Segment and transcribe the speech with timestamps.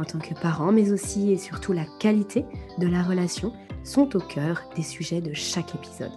[0.00, 2.44] en tant que parents, mais aussi et surtout la qualité
[2.78, 3.52] de la relation
[3.84, 6.12] sont au cœur des sujets de chaque épisode.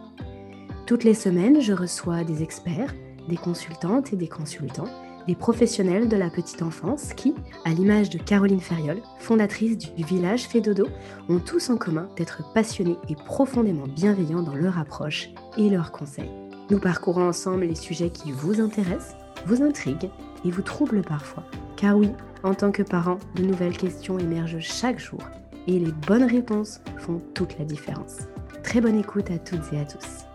[0.88, 2.94] Toutes les semaines, je reçois des experts,
[3.28, 4.90] des consultantes et des consultants,
[5.28, 10.48] des professionnels de la petite enfance qui, à l'image de Caroline Ferriol, fondatrice du village
[10.48, 10.88] Fédodo,
[11.30, 16.32] ont tous en commun d'être passionnés et profondément bienveillants dans leur approche et leurs conseils.
[16.70, 20.10] Nous parcourons ensemble les sujets qui vous intéressent, vous intriguent
[20.46, 21.44] et vous troublent parfois.
[21.78, 22.10] Car oui,
[22.44, 25.22] en tant que parent, de nouvelles questions émergent chaque jour
[25.68, 28.20] et les bonnes réponses font toute la différence.
[28.64, 30.26] Très bonne écoute à toutes et à tous.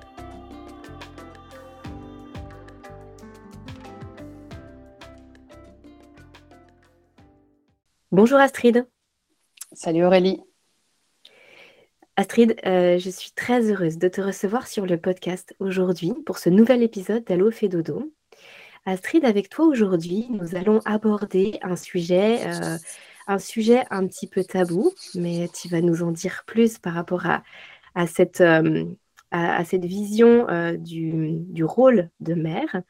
[8.11, 8.87] Bonjour Astrid.
[9.72, 10.41] Salut Aurélie.
[12.17, 16.48] Astrid, euh, je suis très heureuse de te recevoir sur le podcast aujourd'hui pour ce
[16.48, 18.12] nouvel épisode d'Allo fait dodo.
[18.89, 22.78] Astrid, avec toi aujourd'hui, nous allons aborder un sujet, euh,
[23.27, 27.27] un sujet un petit peu tabou, mais tu vas nous en dire plus par rapport
[27.27, 28.86] à, cette, euh,
[29.31, 30.47] à, cette vision
[30.78, 32.83] du, rôle de mère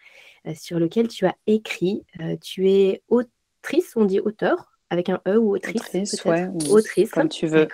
[0.54, 2.06] sur lequel tu as écrit.
[2.40, 7.28] tu es autrice, on dit auteur avec un E ou autrice Autrice, ouais, autrice comme
[7.28, 7.66] tu veux.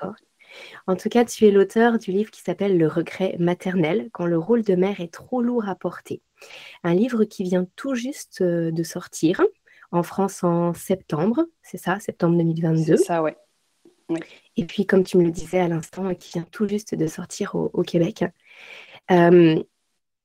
[0.87, 4.39] En tout cas, tu es l'auteur du livre qui s'appelle Le regret maternel, quand le
[4.39, 6.23] rôle de mère est trop lourd à porter.
[6.83, 9.43] Un livre qui vient tout juste euh, de sortir
[9.93, 12.97] en France en septembre, c'est ça, septembre 2022.
[12.97, 13.37] C'est ça, ouais.
[14.57, 17.55] Et puis, comme tu me le disais à l'instant, qui vient tout juste de sortir
[17.55, 18.25] au, Québec.
[19.11, 19.63] Euh,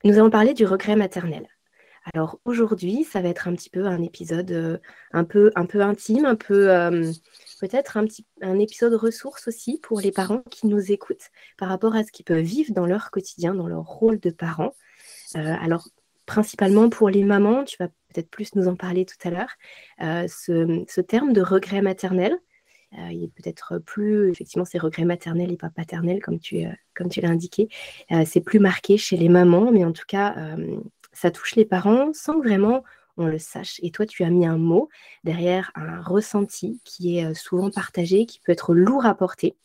[0.03, 1.47] nous allons parler du regret maternel.
[2.13, 4.77] Alors aujourd'hui, ça va être un petit peu un épisode euh,
[5.11, 7.11] un, peu, un peu intime, un peu euh,
[7.59, 11.95] peut-être un, petit, un épisode ressource aussi pour les parents qui nous écoutent par rapport
[11.95, 14.73] à ce qu'ils peuvent vivre dans leur quotidien, dans leur rôle de parent.
[15.35, 15.89] Euh, alors
[16.29, 19.49] principalement pour les mamans, tu vas peut-être plus nous en parler tout à l'heure,
[19.99, 22.37] ce, ce, terme de regret maternel,
[22.91, 27.21] il est peut-être plus, effectivement, c'est regret maternel et pas paternel, comme tu, comme tu
[27.21, 27.67] l'as indiqué.
[28.25, 30.35] c'est plus marqué chez les mamans, mais en tout cas,
[31.13, 32.83] ça touche les parents sans vraiment
[33.19, 33.79] on le sache.
[33.83, 34.89] Et toi, tu as mis un mot
[35.23, 39.55] derrière un ressenti qui est euh, souvent partagé, qui peut être lourd à porter.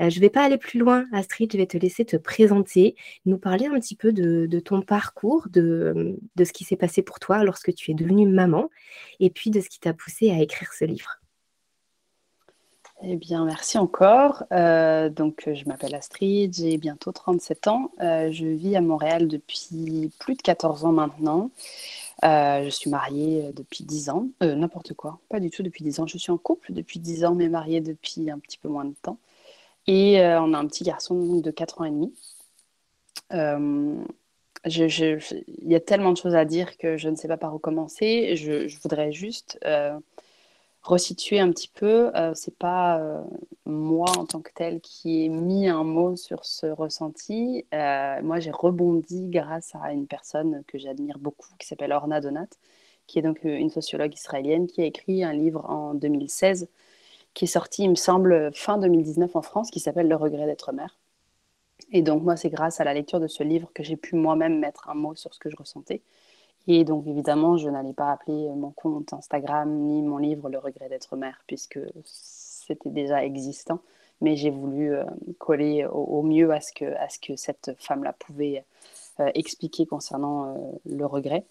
[0.00, 2.94] Euh, je ne vais pas aller plus loin, Astrid, je vais te laisser te présenter,
[3.26, 7.44] nous parler un petit peu de, ton parcours, de, ce qui s'est passé pour toi
[7.44, 8.70] lorsque tu es devenue maman,
[9.20, 11.20] et puis de ce qui t'a poussé à écrire ce livre.
[13.02, 14.42] Eh bien, merci encore.
[14.50, 17.92] Euh, donc, je m'appelle Astrid, j'ai bientôt 37 ans.
[18.00, 21.52] Euh, je vis à Montréal depuis plus de 14 ans maintenant.
[22.24, 24.28] Je suis mariée depuis 10 ans.
[24.40, 26.06] N'importe quoi, pas du tout depuis 10 ans.
[26.08, 28.94] Je suis en couple depuis 10 ans, mais mariée depuis un petit peu moins de
[29.00, 29.18] temps.
[29.88, 32.14] Et on a un petit garçon de 4 ans et demi.
[34.64, 37.58] il y a tellement de choses à dire que je ne sais pas par où
[37.58, 38.36] commencer.
[38.36, 39.58] Je, voudrais juste
[40.88, 43.22] resituer un petit peu, euh, c'est pas euh,
[43.66, 47.66] moi en tant que telle qui ai mis un mot sur ce ressenti.
[47.74, 52.48] Euh, moi, j'ai rebondi grâce à une personne que j'admire beaucoup qui s'appelle Orna Donat,
[53.06, 56.68] qui est donc une sociologue israélienne qui a écrit un livre en 2016
[57.34, 60.72] qui est sorti, il me semble, fin 2019 en France, qui s'appelle Le regret d'être
[60.72, 60.98] mère.
[61.92, 64.58] Et donc, moi, c'est grâce à la lecture de ce livre que j'ai pu moi-même
[64.58, 66.02] mettre un mot sur ce que je ressentais.
[66.66, 70.88] Et donc, évidemment, je n'allais pas appeler mon compte Instagram ni mon livre Le regret
[70.88, 73.80] d'être mère, puisque c'était déjà existant.
[74.20, 75.04] Mais j'ai voulu euh,
[75.38, 78.64] coller au, mieux à ce que, à ce que cette femme-là pouvait
[79.20, 81.44] euh, expliquer concernant euh, le regret.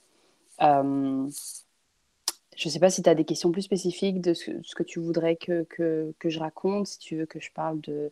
[2.57, 4.99] Je ne sais pas si tu as des questions plus spécifiques de ce, que tu
[4.99, 8.11] voudrais que, que, que, je raconte, si tu veux que je parle de,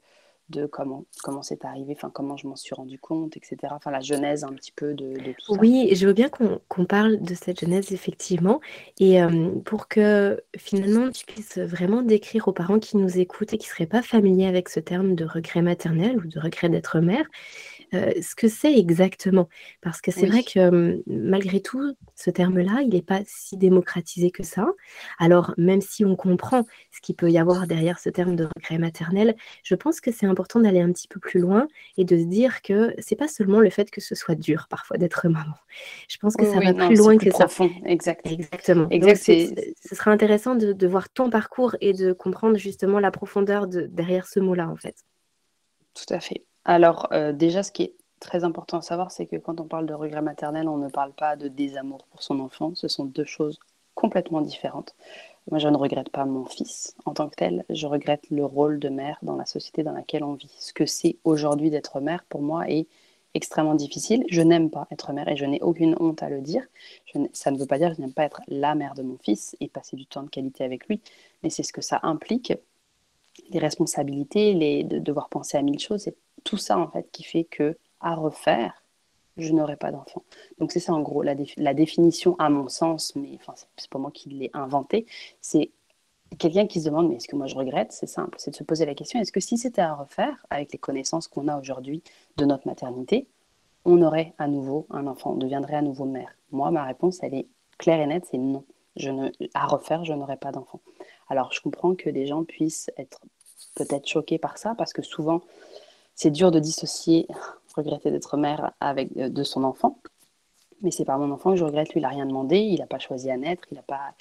[0.50, 3.58] de comment comment c'est arrivé, enfin comment je m'en suis rendu compte, etc.
[3.72, 5.60] Enfin la genèse un petit peu de, tout ça.
[5.60, 8.62] Oui, je veux bien qu'on parle de cette genèse effectivement,
[9.00, 13.58] et euh, pour que finalement tu puisses vraiment décrire aux parents qui nous écoutent et
[13.58, 17.00] qui ne seraient pas familiers avec ce terme de regret maternel ou de regret d'être
[17.00, 17.26] mère,
[18.22, 19.50] ce que c'est exactement.
[19.82, 24.44] Parce que c'est vrai que malgré tout, ce terme-là, il n'est pas si démocratisé que
[24.44, 24.68] ça.
[25.20, 28.78] Alors, même si on comprend ce qu'il peut y avoir derrière ce terme de regret
[28.78, 32.26] maternel, je pense que c'est important d'aller un petit peu plus loin et de se
[32.26, 35.56] dire que c'est pas seulement le fait que ce soit dur parfois d'être maman.
[36.08, 37.48] Je pense que ça va plus loin que ça.
[37.86, 38.26] Exact.
[38.26, 38.88] Exactement.
[38.90, 43.68] Exact, ce sera intéressant de, de, voir ton parcours et de comprendre justement la profondeur
[43.68, 44.96] de, derrière ce mot-là, en fait.
[45.94, 46.44] Tout à fait.
[46.66, 49.86] Alors, euh, déjà, ce qui est très important à savoir, c'est que quand on parle
[49.86, 52.74] de regret maternel, on ne parle pas de désamour pour son enfant.
[52.76, 53.60] Ce sont deux choses
[53.94, 54.96] complètement différentes.
[55.52, 57.66] Moi, je ne regrette pas mon fils en tant que tel.
[57.70, 60.52] Je regrette le rôle de mère dans la société dans laquelle on vit.
[60.60, 62.88] Ce que c'est aujourd'hui d'être mère, pour moi, est
[63.36, 64.24] extrêmement difficile.
[64.30, 66.64] Je n'aime pas être mère et je n'ai aucune honte à le dire.
[67.34, 69.56] ça ne veut pas dire que je n'aime pas être la mère de mon fils
[69.60, 71.02] et passer du temps de qualité avec lui,
[71.44, 72.54] mais c'est ce que ça implique,
[73.50, 76.10] les responsabilités, les, de devoir penser à mille choses.
[76.46, 78.86] Tout ça, en fait, qui fait que, à refaire,
[79.36, 80.24] je n'aurai pas d'enfant.
[80.60, 84.12] Donc c'est ça, en gros, la, définition, à mon sens, mais enfin, c'est pas moi
[84.12, 85.06] qui l'ai inventé,
[85.42, 85.72] c'est
[86.38, 87.92] quelqu'un qui se demande, mais est-ce que moi je regrette?
[87.92, 90.72] C'est simple, c'est de se poser la question, est-ce que si c'était à refaire, avec
[90.72, 92.02] les connaissances qu'on a aujourd'hui
[92.38, 93.28] de notre maternité,
[93.84, 96.34] on aurait à nouveau un enfant, on deviendrait à nouveau mère?
[96.52, 97.48] Moi, ma réponse, elle est
[97.78, 98.64] claire et nette, c'est non.
[98.96, 100.80] Je ne, à refaire, je n'aurais pas d'enfant.
[101.28, 103.20] Alors, je comprends que des gens puissent être
[103.76, 105.42] peut-être choqués par ça, parce que souvent,
[106.16, 107.28] c'est dur de dissocier
[107.76, 110.00] regretter d'être mère avec euh, de son enfant.
[110.82, 112.88] Mais c'est pas mon enfant que je regrette, lui, il n'a rien demandé, il n'a
[112.88, 114.14] pas choisi à naître, il n'a pas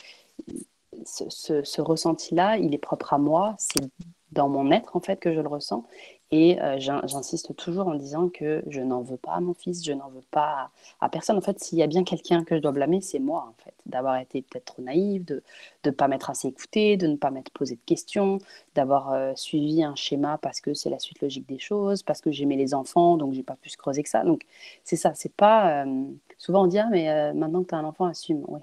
[1.05, 3.83] ce, ressenti-là, il est propre à moi, c'est
[4.31, 5.85] dans mon être en fait que je le ressens.
[6.31, 9.93] Et euh, j'insiste toujours en disant que je n'en veux pas à mon fils, je
[9.93, 11.37] n'en veux pas à, personne.
[11.37, 13.75] En fait, s'il y a bien quelqu'un que je dois blâmer, c'est moi en fait,
[13.87, 15.43] d'avoir été peut-être trop naïve, de
[15.85, 18.39] ne pas m'être assez écoutée, de ne pas m'être posé de questions,
[18.75, 22.33] d'avoir euh, suivi un schéma parce que c'est la suite logique des choses, parce que
[22.33, 24.25] j'aimais les enfants, donc j'ai pas pu se creuser que ça.
[24.25, 24.43] Donc
[24.83, 26.05] c'est ça, c'est pas euh,
[26.39, 28.45] souvent on dit ah, mais maintenant que tu as un enfant assume.
[28.49, 28.61] Ouais,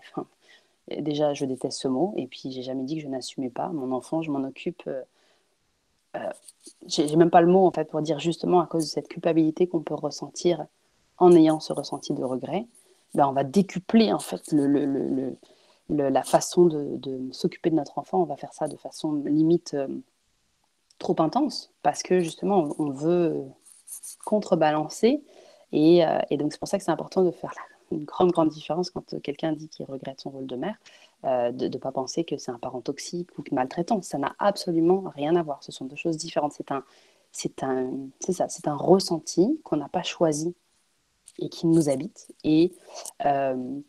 [1.02, 2.13] déjà, je déteste ce mot.
[2.18, 3.69] Et puis, j'ai jamais dit que je n'assumais pas.
[3.69, 4.90] Mon enfant, je m'en occupe.
[6.16, 6.30] Euh, euh,
[6.88, 9.68] j'ai même pas le mot, en fait, pour dire justement à cause de cette culpabilité
[9.68, 10.66] qu'on peut ressentir
[11.18, 12.68] en ayant ce ressenti de regret.
[13.13, 15.36] Ben, on va décupler, en fait, le,
[15.90, 18.22] la façon de, s'occuper de notre enfant.
[18.22, 19.88] On va faire ça de façon limite euh,
[21.00, 23.44] trop intense parce que justement, on, veut
[24.25, 25.24] contrebalancer.
[25.72, 27.54] Et, et donc, c'est pour ça que c'est important de faire
[27.92, 30.75] une grande, grande différence quand quelqu'un dit qu'il regrette son rôle de mère,
[31.26, 34.02] euh, de ne pas penser que c'est un parent toxique ou maltraitant.
[34.02, 35.64] Ça n'a absolument rien à voir.
[35.64, 36.54] Ce sont deux choses différentes.
[36.54, 36.84] C'est un,
[37.32, 40.56] c'est un, c'est ça, c'est un ressenti qu'on n'a pas choisi
[41.40, 42.32] et qui nous habite.
[42.44, 42.74] Et
[43.26, 43.80] euh,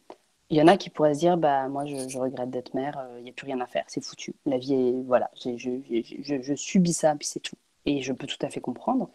[0.51, 3.19] il y en a qui pourraient se dire, bah moi je, regrette d'être mère, euh,
[3.19, 4.35] il n'y a plus rien à faire, c'est foutu.
[4.45, 7.57] La vie est, voilà, je, je, subis ça, puis c'est tout.
[7.87, 9.11] Et je peux tout à fait comprendre.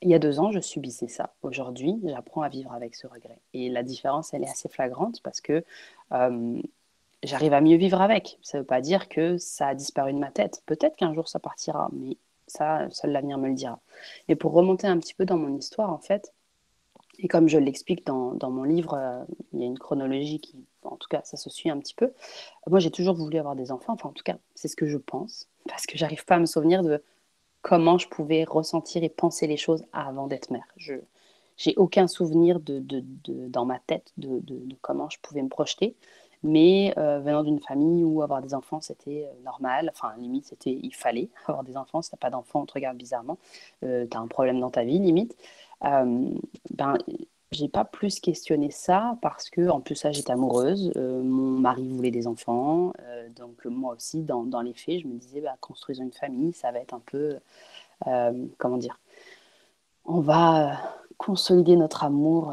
[0.00, 1.34] Il y a deux ans, je subissais ça.
[1.42, 3.40] Aujourd'hui, j'apprends à vivre avec ce regret.
[3.52, 5.64] Et la différence, elle est assez flagrante parce que
[6.12, 6.62] euh,
[7.24, 8.38] j'arrive à mieux vivre avec.
[8.42, 10.62] Ça ne veut pas dire que ça a disparu de ma tête.
[10.66, 12.16] Peut-être qu'un jour ça partira, mais
[12.46, 13.80] ça, seul l'avenir me le dira.
[14.28, 16.32] Et pour remonter un petit peu dans mon histoire, en fait,
[17.18, 20.96] et comme je l'explique dans, mon livre, euh, il y a une chronologie qui, en
[20.96, 22.12] tout cas, ça se suit un petit peu.
[22.68, 23.94] Moi, j'ai toujours voulu avoir des enfants.
[23.94, 26.46] Enfin, en tout cas, c'est ce que je pense, parce que j'arrive pas à me
[26.46, 27.02] souvenir de
[27.68, 30.64] comment je pouvais ressentir et penser les choses avant d'être mère.
[30.78, 30.94] Je
[31.66, 33.04] n'ai aucun souvenir de, de,
[33.48, 34.40] dans ma tête de,
[34.80, 35.94] comment je pouvais me projeter.
[36.42, 39.90] Mais euh, venant d'une famille où avoir des enfants, c'était euh, normal.
[39.92, 42.00] Enfin, limite, c'était il fallait avoir des enfants.
[42.00, 43.36] Si tu n'as pas d'enfants, on te regarde bizarrement.
[43.84, 45.36] Euh, tu as un problème dans ta vie, limite.
[45.82, 46.96] ben,
[47.50, 50.92] j'ai pas plus questionné ça parce que, en plus, ça, j'étais amoureuse.
[50.96, 52.92] Euh, mon mari voulait des enfants.
[53.00, 56.52] Euh, donc, moi aussi, dans, dans, les faits, je me disais, bah, construisons une famille,
[56.52, 57.38] ça va être un peu.
[58.06, 59.00] Euh, comment dire
[60.04, 60.78] On va
[61.16, 62.52] consolider notre amour.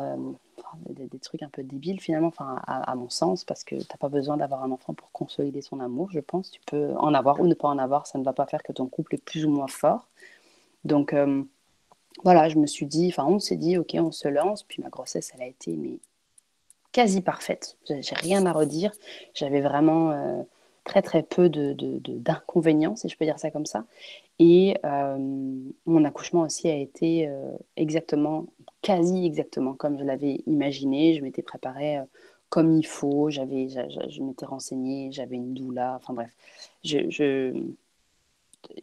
[0.89, 4.10] Des, trucs un peu débiles, finalement, enfin, à, mon sens, parce que tu n'as pas
[4.10, 6.51] besoin d'avoir un enfant pour consolider son amour, je pense.
[6.51, 8.74] Tu peux en avoir ou ne pas en avoir, ça ne va pas faire que
[8.74, 10.10] ton couple est plus ou moins fort.
[10.84, 11.15] Donc
[12.24, 14.63] voilà, je me suis dit, enfin, on s'est dit, ok, on se lance.
[14.63, 16.00] Puis ma grossesse, elle a été
[16.91, 17.77] quasi parfaite.
[17.88, 18.91] J'ai rien à redire.
[19.34, 20.41] J'avais vraiment euh,
[20.86, 23.86] très très peu d'inconvénients, de, si je peux dire ça comme ça.
[24.39, 25.17] Et euh,
[25.86, 28.45] mon accouchement aussi a été euh, exactement,
[28.81, 31.15] quasi exactement comme je l'avais imaginé.
[31.15, 32.00] Je m'étais préparée
[32.50, 33.29] comme il faut.
[33.29, 35.10] J'avais, je, m'étais renseignée.
[35.12, 35.95] J'avais une doula.
[35.98, 36.31] Enfin bref,
[36.84, 37.51] je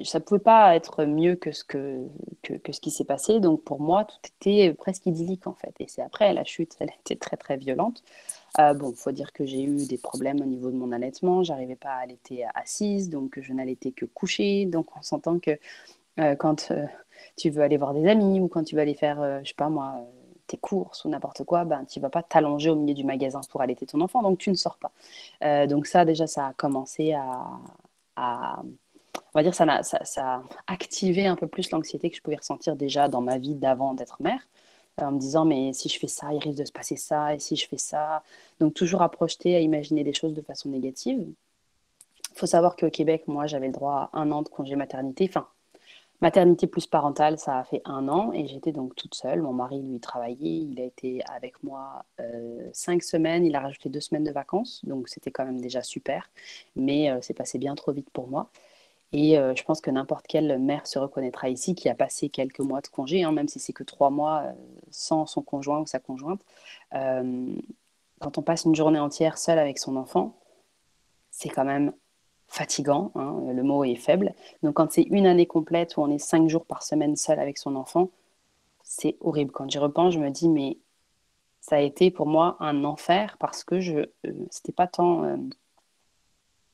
[0.05, 2.09] ça ne pouvait pas être mieux que ce, que,
[2.43, 3.41] que, ce qui s'est passé.
[3.41, 5.75] Donc pour moi, tout était presque idyllique en fait.
[5.81, 8.03] Et c'est après la chute, elle été très très violente.
[8.59, 11.43] Euh, bon, faut dire que j'ai eu des problèmes au niveau de mon allaitement.
[11.43, 14.67] J'arrivais pas à allaiter assise, donc je n'allaitais que couchée.
[14.67, 15.59] Donc on s'entend que
[16.39, 16.73] quand
[17.37, 19.69] tu veux aller voir des amis ou quand tu veux aller faire, je sais pas
[19.71, 20.07] moi,
[20.47, 23.62] tes courses ou n'importe quoi, ben, tu vas pas t'allonger au milieu du magasin pour
[23.62, 25.67] allaiter ton enfant, donc tu ne sors pas.
[25.67, 28.62] donc ça, déjà, ça a commencé à,
[29.35, 32.37] on va dire, ça a, ça, ça activé un peu plus l'anxiété que je pouvais
[32.37, 34.47] ressentir déjà dans ma vie d'avant d'être mère
[34.99, 37.39] en me disant mais si je fais ça, il risque de se passer ça, et
[37.39, 38.23] si je fais ça.
[38.61, 41.27] Donc toujours à projeter, à imaginer des choses de façon négative.
[42.35, 45.27] Il faut savoir qu'au Québec, moi, j'avais le droit à un an de congé maternité.
[45.29, 45.47] Enfin,
[46.23, 49.43] maternité plus parentale, ça a fait un an et j'étais donc toute seule.
[49.43, 50.61] Mon mari, lui, travaillait.
[50.71, 53.45] Il a été avec moi euh, cinq semaines.
[53.45, 54.81] Il a rajouté deux semaines de vacances.
[54.85, 56.31] Donc, c'était quand même déjà super.
[56.75, 58.49] Mais euh, c'est passé bien trop vite pour moi.
[59.12, 62.61] Et euh, je pense que n'importe quelle mère se reconnaîtra ici qui a passé quelques
[62.61, 64.45] mois de congé, hein, même si c'est que trois mois
[64.90, 66.40] sans son conjoint ou sa conjointe.
[66.90, 70.37] quand on passe une journée entière seule avec son enfant,
[71.31, 71.92] c'est quand même
[72.52, 74.35] fatigant, hein, le mot est faible.
[74.62, 77.57] Donc quand c'est une année complète où on est cinq jours par semaine seul avec
[77.57, 78.11] son enfant,
[78.85, 79.52] c'est horrible.
[79.52, 80.76] Quand j'y repense, je me dis, mais
[81.62, 85.37] ça a été pour moi un enfer parce que je, euh, c'était pas tant euh,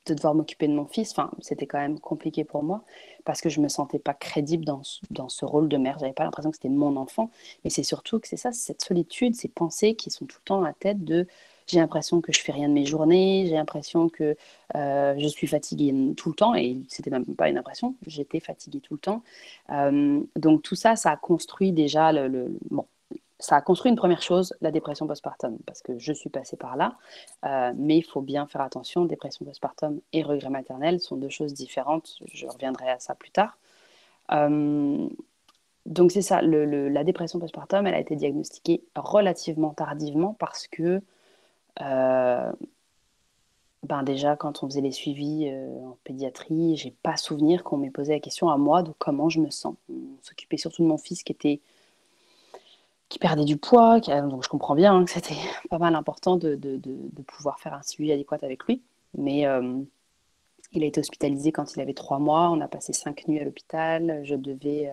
[0.09, 2.83] de devoir m'occuper de mon fils, enfin, c'était quand même compliqué pour moi
[3.25, 5.97] parce que je me sentais pas crédible dans, dans ce rôle de mère.
[5.99, 7.29] J'avais pas l'impression que c'était mon enfant,
[7.63, 10.63] mais c'est surtout que c'est ça, cette solitude, ces pensées qui sont tout le temps
[10.63, 11.27] à la tête de
[11.69, 14.35] j'ai l'impression que je fais rien de mes journées, j'ai l'impression que
[14.75, 18.79] euh, je suis fatiguée tout le temps, et c'était même pas une impression, j'étais fatiguée
[18.79, 19.23] tout le temps.
[19.69, 22.85] Euh, donc tout ça, ça a construit déjà le, bon,
[23.39, 26.75] ça a construit une première chose, la dépression postpartum, parce que je suis passée par
[26.75, 26.97] là,
[27.45, 31.53] euh, mais il faut bien faire attention, dépression postpartum et regret maternel sont deux choses
[31.53, 33.57] différentes, je reviendrai à ça plus tard.
[35.85, 41.01] donc c'est ça, la dépression postpartum, elle a été diagnostiquée relativement tardivement parce que
[41.81, 42.51] euh,
[43.83, 47.89] ben déjà, quand on faisait les suivis euh, en pédiatrie, j'ai pas souvenir qu'on m'ait
[47.89, 49.75] posé la question à moi de comment je me sens.
[49.89, 51.61] On s'occupait surtout de mon fils qui était
[53.09, 55.35] qui perdait du poids, donc je comprends bien que c'était
[55.69, 56.59] pas mal important de,
[57.27, 58.81] pouvoir faire un suivi adéquat avec lui.
[59.17, 59.81] Mais euh,
[60.71, 62.49] il a été hospitalisé quand il avait trois mois.
[62.51, 64.21] On a passé cinq nuits à l'hôpital.
[64.23, 64.91] Je devais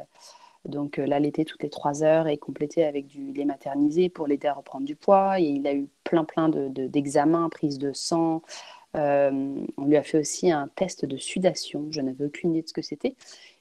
[0.68, 4.49] donc euh, l'allaiter toutes les trois heures et compléter avec du lait maternisé pour l'aider
[4.49, 5.40] à reprendre du poids.
[5.40, 8.42] Et il a eu plein plein d'examens, de, prise de sang.
[8.96, 11.86] Euh, on lui a fait aussi un test de sudation.
[11.90, 13.14] Je n'avais aucune idée de ce que c'était.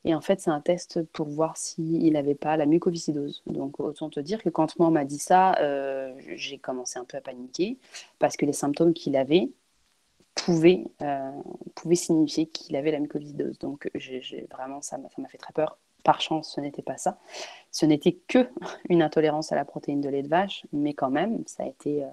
[0.06, 3.44] Et en fait, c'est un test pour voir s'il n'avait pas la mucoviscidose.
[3.48, 7.06] Donc, autant te dire que quand moi on m'a dit ça, euh, j'ai commencé un
[7.06, 7.78] peu à paniquer
[8.20, 9.50] parce que les symptômes qu'il avait
[10.36, 10.84] pouvaient,
[11.76, 13.58] pouvaient signifier qu'il avait la mucoviscidose.
[13.60, 17.18] Donc, j'ai vraiment, ça m'a fait très peur par chance, ce n'était pas ça.
[17.72, 18.48] Ce n'était que
[18.90, 22.06] une intolérance à la protéine de lait de vache, mais quand même, ça a été
[22.06, 22.10] euh,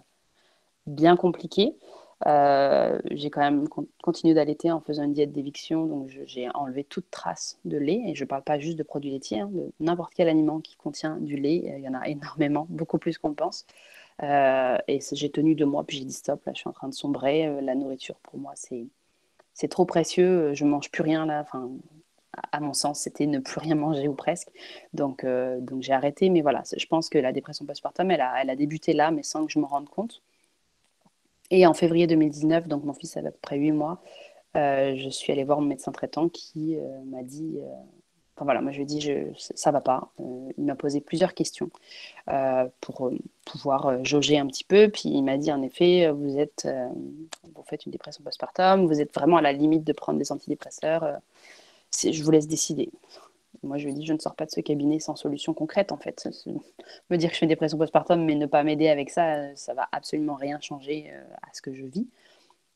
[0.86, 1.76] bien compliqué.
[2.26, 3.68] Euh, j'ai quand même
[4.02, 8.02] continué d'allaiter en faisant une diète d'éviction, donc j'ai enlevé toute trace de lait.
[8.06, 10.76] Et je ne parle pas juste de produits laitiers, hein, de n'importe quel aliment qui
[10.76, 11.64] contient du lait.
[11.66, 13.66] Euh, il y en a énormément, beaucoup plus qu'on pense.
[14.22, 16.94] et j'ai tenu deux mois, puis j'ai dit stop, là je suis en train de
[16.94, 17.60] sombrer.
[17.62, 20.54] la nourriture pour moi, c'est trop précieux.
[20.54, 21.40] Je mange plus rien là.
[21.42, 21.70] Enfin,
[22.52, 24.48] à mon sens, c'était ne plus rien manger ou presque.
[24.94, 26.30] Donc, euh, donc j'ai arrêté.
[26.30, 29.22] Mais voilà, je pense que la dépression postpartum, elle a, elle a débuté là, mais
[29.22, 30.22] sans que je me rende compte.
[31.52, 34.02] Et en février 2019, donc mon fils avait à peu près 8 mois,
[34.56, 37.58] euh, je suis allée voir mon médecin traitant qui euh, m'a dit.
[38.34, 40.10] Enfin voilà, moi je lui ai dit je, ça va pas.
[40.18, 41.70] il m'a posé plusieurs questions
[42.80, 43.12] pour
[43.44, 44.88] pouvoir jauger un petit peu.
[44.88, 46.66] Puis il m'a dit en effet, vous êtes,
[47.54, 51.20] vous faites une dépression postpartum, vous êtes vraiment à la limite de prendre des antidépresseurs
[51.92, 52.90] je vous laisse décider.
[53.62, 55.92] Moi, je lui ai dit, je ne sors pas de ce cabinet sans solution concrète,
[55.92, 56.28] en fait.
[57.10, 59.72] Me dire que je fais une dépression postpartum, mais ne pas m'aider avec ça, ça
[59.74, 62.08] va absolument rien changer euh, à ce que je vis.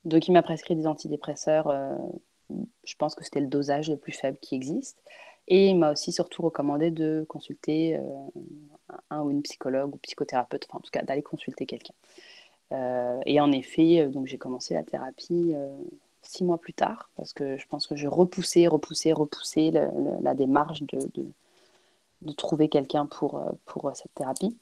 [0.04, 1.68] Donc, il m'a prescrit des antidépresseurs.
[1.68, 1.96] Euh,
[2.84, 5.02] je pense que c'était le dosage le plus faible qui existe.
[5.48, 8.02] Et il m'a aussi surtout recommandé de consulter euh,
[9.10, 11.94] un ou une psychologue ou psychothérapeute, enfin, en tout cas, d'aller consulter quelqu'un.
[13.26, 15.54] et en effet, donc j'ai commencé la thérapie
[16.28, 19.72] six mois plus tard, parce que je pense que je repoussais, repoussais, repoussais
[20.22, 20.98] la démarche de,
[22.22, 24.56] de, trouver quelqu'un pour, euh, pour euh, cette thérapie.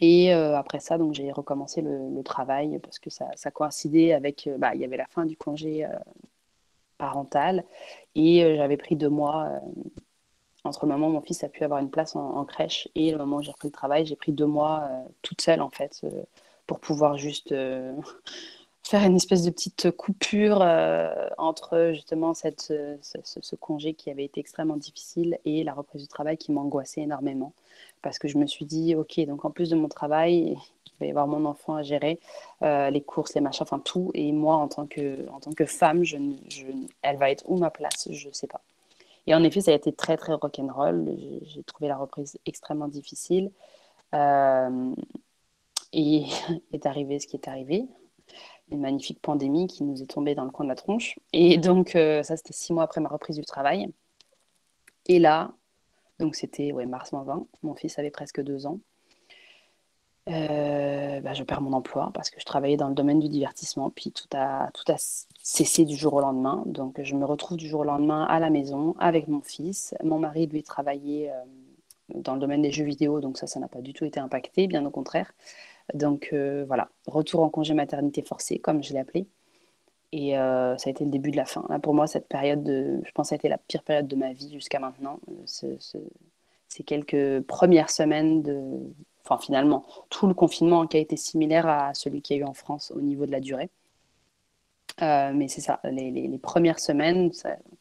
[0.00, 4.74] Et euh, après ça, j'ai recommencé le, travail parce que ça, ça coïncidait avec, bah,
[4.74, 5.86] il y avait la fin du congé
[6.98, 7.64] parental
[8.14, 9.50] et j'avais pris deux mois
[10.64, 13.18] entre le moment où mon fils a pu avoir une place en, crèche et le
[13.18, 14.88] moment où j'ai repris le travail, j'ai pris deux mois
[15.22, 16.04] toute seule en fait
[16.66, 17.54] pour pouvoir juste
[18.84, 24.40] faire une espèce de petite coupure euh, entre justement cette, ce, congé qui avait été
[24.40, 27.52] extrêmement difficile et la reprise du travail qui m'angoissait énormément.
[28.02, 31.06] Parce que je me suis dit, OK, donc en plus de mon travail, il va
[31.06, 32.20] y avoir mon enfant à gérer,
[32.62, 34.10] euh, les courses, les machins, enfin tout.
[34.14, 36.02] Et moi, en tant que, en tant que femme,
[37.02, 38.08] elle va être où ma place?
[38.10, 38.60] Je ne sais pas.
[39.26, 41.16] Et en effet, ça a été très, très rock'n'roll.
[41.42, 43.50] J'ai trouvé la reprise extrêmement difficile.
[44.14, 44.94] Euh,
[45.94, 46.26] et
[46.72, 47.86] est arrivé ce qui est arrivé.
[48.70, 51.18] Une magnifique pandémie qui nous est tombée dans le coin de la tronche.
[51.32, 53.88] Et donc, euh, ça, c'était six mois après ma reprise du travail.
[55.06, 55.52] Et là,
[56.18, 58.80] donc c'était ouais, mars 20, mon fils avait presque deux ans.
[60.30, 63.90] Euh, bah, je perds mon emploi parce que je travaillais dans le domaine du divertissement,
[63.90, 66.62] puis tout a, tout a cessé du jour au lendemain.
[66.66, 69.94] Donc je me retrouve du jour au lendemain à la maison avec mon fils.
[70.02, 71.44] Mon mari, lui, travaillait euh,
[72.14, 74.66] dans le domaine des jeux vidéo, donc ça, ça n'a pas du tout été impacté,
[74.66, 75.32] bien au contraire.
[75.92, 79.26] Donc euh, voilà, retour en congé maternité forcé, comme je l'ai appelé.
[80.12, 81.64] Et ça a été le début de la fin.
[81.68, 84.14] Là, pour moi, cette période, de, je pense, ça a été la pire période de
[84.14, 85.18] ma vie jusqu'à maintenant.
[85.44, 88.78] ces quelques premières semaines de
[89.24, 92.46] enfin finalement, tout le confinement qui a été similaire à celui qu'il y a eu
[92.46, 93.70] en France au niveau de la durée.
[95.02, 97.32] Euh, mais c'est ça, les, premières semaines,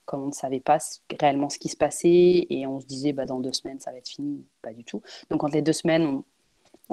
[0.06, 0.80] comme on ne savait pas
[1.20, 3.98] réellement ce qui se passait, et on se disait, bah, dans deux semaines, ça va
[3.98, 5.02] être fini, pas du tout.
[5.30, 6.24] Donc quand les deux semaines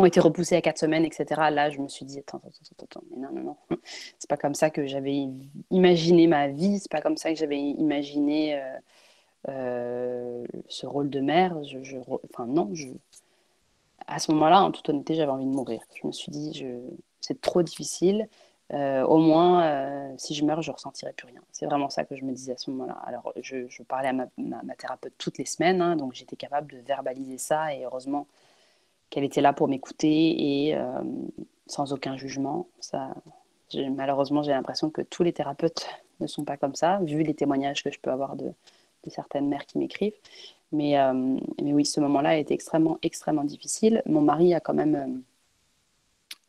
[0.01, 2.85] ont, été repoussées à quatre semaines, etc., là, je me suis dit, attends, attends, attends,
[2.85, 3.79] attends mais non, non, non,
[4.19, 5.29] c'est pas comme ça que j'avais
[5.71, 8.79] imaginé ma vie, c'est pas comme ça que j'avais imaginé euh,
[9.49, 11.63] euh, ce rôle de mère.
[11.65, 11.97] Je, je,
[12.33, 12.89] enfin, non, je,
[14.07, 15.81] à ce moment-là, en toute honnêteté, j'avais envie de mourir.
[16.01, 16.67] Je me suis dit, je...
[17.21, 18.29] c'est trop difficile.
[18.73, 21.41] Euh, au moins, euh, si je meurs, je ne ressentirai plus rien.
[21.51, 23.01] C'est vraiment ça que je me disais à ce moment-là.
[23.05, 24.27] Alors, je, parlais à ma,
[24.79, 28.27] thérapeute toutes les semaines, hein, donc j'étais capable de verbaliser ça, et heureusement
[29.11, 31.03] qu'elle était là pour m'écouter et euh,
[31.67, 32.69] sans aucun jugement.
[32.81, 33.15] Ça,
[33.75, 35.87] malheureusement, j'ai l'impression que tous les thérapeutes
[36.21, 38.53] ne sont pas comme ça, vu les témoignages que je peux avoir de,
[39.09, 40.17] certaines mères qui m'écrivent.
[40.73, 44.03] Mais, euh, mais oui, ce moment-là a été extrêmement, extrêmement difficile.
[44.07, 45.23] Mon mari a quand même,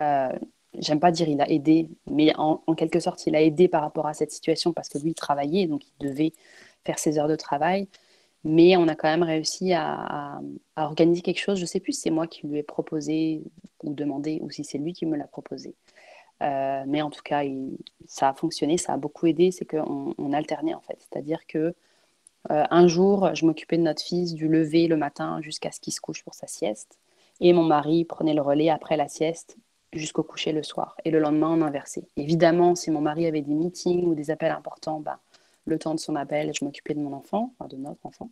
[0.02, 0.30] euh,
[0.78, 4.06] j'aime pas dire il a aidé, mais en, quelque sorte, il a aidé par rapport
[4.06, 6.34] à cette situation parce que lui, il travaillait, donc il devait
[6.86, 7.88] faire ses heures de travail.
[8.44, 10.40] Mais on a quand même réussi à,
[10.76, 11.58] organiser quelque chose.
[11.58, 13.44] Je ne sais plus si c'est moi qui lui ai proposé
[13.84, 15.76] ou demandé ou si c'est lui qui me l'a proposé.
[16.40, 17.44] mais en tout cas,
[18.08, 19.52] ça a fonctionné, ça a beaucoup aidé.
[19.52, 20.98] C'est qu'on on alternait en fait.
[21.00, 21.76] C'est-à-dire que
[22.50, 25.94] euh, un jour, je m'occupais de notre fils du lever le matin jusqu'à ce qu'il
[25.94, 26.98] se couche pour sa sieste.
[27.40, 29.58] Et mon mari prenait le relais après la sieste
[29.94, 30.96] jusqu'au coucher le soir.
[31.06, 32.08] Et le lendemain, on inversait.
[32.18, 35.20] Évidemment, si mon mari avait des meetings ou des appels importants, bah,
[35.66, 38.30] le temps de son appel, je m'occupais de mon enfant, enfin de notre enfant.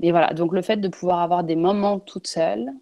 [0.00, 2.72] Mais voilà, donc le fait de pouvoir avoir des moments toute seule,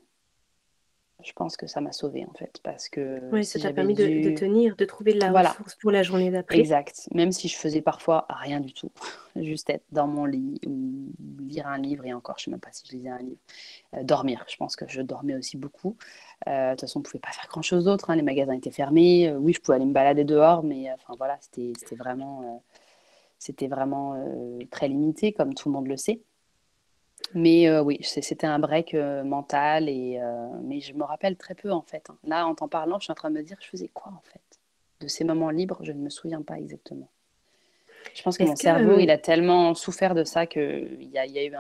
[1.25, 4.35] je pense que ça m'a sauvée en fait parce que oui, ça t'a permis de,
[4.35, 6.59] tenir, de trouver de la ressource pour la journée d'après.
[6.59, 7.09] Exact.
[7.13, 8.91] Même si je faisais parfois rien du tout,
[9.37, 12.71] juste être dans mon lit ou lire un livre et encore, je sais même pas
[12.73, 13.41] si je lisais un livre.
[13.95, 15.97] Euh, dormir, je pense que je dormais aussi beaucoup.
[16.47, 18.11] Euh, de toute façon, on pouvait pas faire grand chose d'autre.
[18.11, 18.17] Hein.
[18.17, 19.29] Les magasins étaient fermés.
[19.29, 22.63] Euh, oui, je pouvais aller me balader dehors, mais enfin voilà, c'était vraiment,
[23.41, 24.15] c'était vraiment
[24.71, 26.21] très limité, comme tout le monde le sait.
[27.35, 31.55] Mais euh, oui, c'était un break euh, mental, et, euh, mais je me rappelle très
[31.55, 32.11] peu en fait.
[32.11, 32.17] Hein.
[32.25, 34.23] Là, en t'en parlant, je suis en train de me dire, je faisais quoi en
[34.23, 34.41] fait
[35.01, 37.09] De ces moments libres, je ne me souviens pas exactement.
[38.15, 41.39] Je pense que mon cerveau, il a tellement souffert de ça qu'il y, a, y
[41.39, 41.55] a eu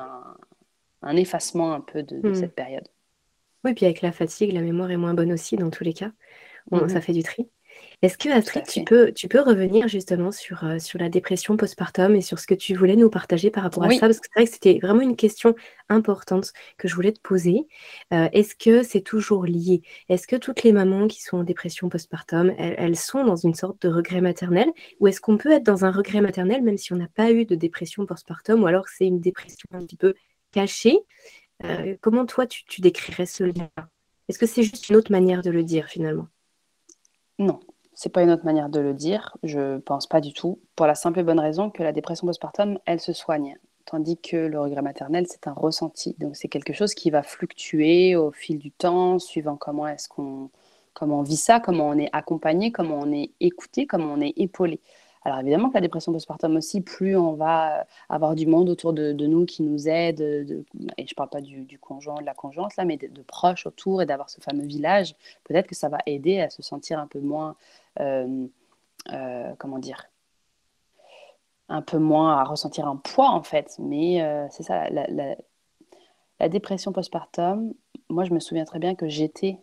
[1.02, 2.34] un, effacement un peu de, hmm.
[2.34, 2.88] cette période.
[3.62, 6.10] Oui, puis avec la fatigue, la mémoire est moins bonne aussi dans tous les cas.
[6.70, 7.48] Bon, Ça fait du tri.
[8.02, 12.16] Est-ce que Astrid, tu peux, tu peux revenir justement sur, euh, sur la dépression postpartum
[12.16, 14.00] et sur ce que tu voulais nous partager par rapport à ça?
[14.00, 15.54] Parce que c'est vrai que c'était vraiment une question
[15.90, 17.66] importante que je voulais te poser.
[18.14, 19.82] Euh, est-ce que c'est toujours lié?
[20.08, 23.54] Est-ce que toutes les mamans qui sont en dépression postpartum, elles, elles sont dans une
[23.54, 24.72] sorte de regret maternel?
[25.00, 27.44] Ou est-ce qu'on peut être dans un regret maternel même si on n'a pas eu
[27.44, 30.14] de dépression postpartum Ou alors c'est une dépression un petit peu
[30.52, 30.98] cachée?
[31.64, 33.68] Euh, Comment toi, tu, tu décrirais ce lien?
[34.28, 36.28] Est-ce que c'est juste une autre manière de le dire finalement?
[37.38, 37.60] Non,
[38.00, 40.94] c'est pas une autre manière de le dire, je pense pas du tout, pour la
[40.94, 44.80] simple et bonne raison que la dépression postpartum, elle se soigne, tandis que le regret
[44.80, 46.16] maternel, c'est un ressenti.
[46.18, 50.48] Donc c'est quelque chose qui va fluctuer au fil du temps, suivant comment est-ce qu'on
[50.94, 54.32] comment on vit ça, comment on est accompagné, comment on est écouté, comment on est
[54.38, 54.80] épaulé.
[55.24, 59.12] Alors évidemment que la dépression postpartum aussi, plus on va avoir du monde autour de,
[59.12, 60.20] nous qui nous aide,
[60.96, 64.00] et je ne parle pas du, conjoint, de la conjointe là, mais de, proches autour
[64.00, 67.20] et d'avoir ce fameux village, peut-être que ça va aider à se sentir un peu
[67.20, 67.56] moins,
[67.96, 70.10] comment dire,
[71.70, 73.76] un peu moins à ressentir un poids en fait.
[73.78, 77.72] Mais euh, c'est ça, la, dépression postpartum,
[78.08, 79.58] moi je me souviens très bien que j'étais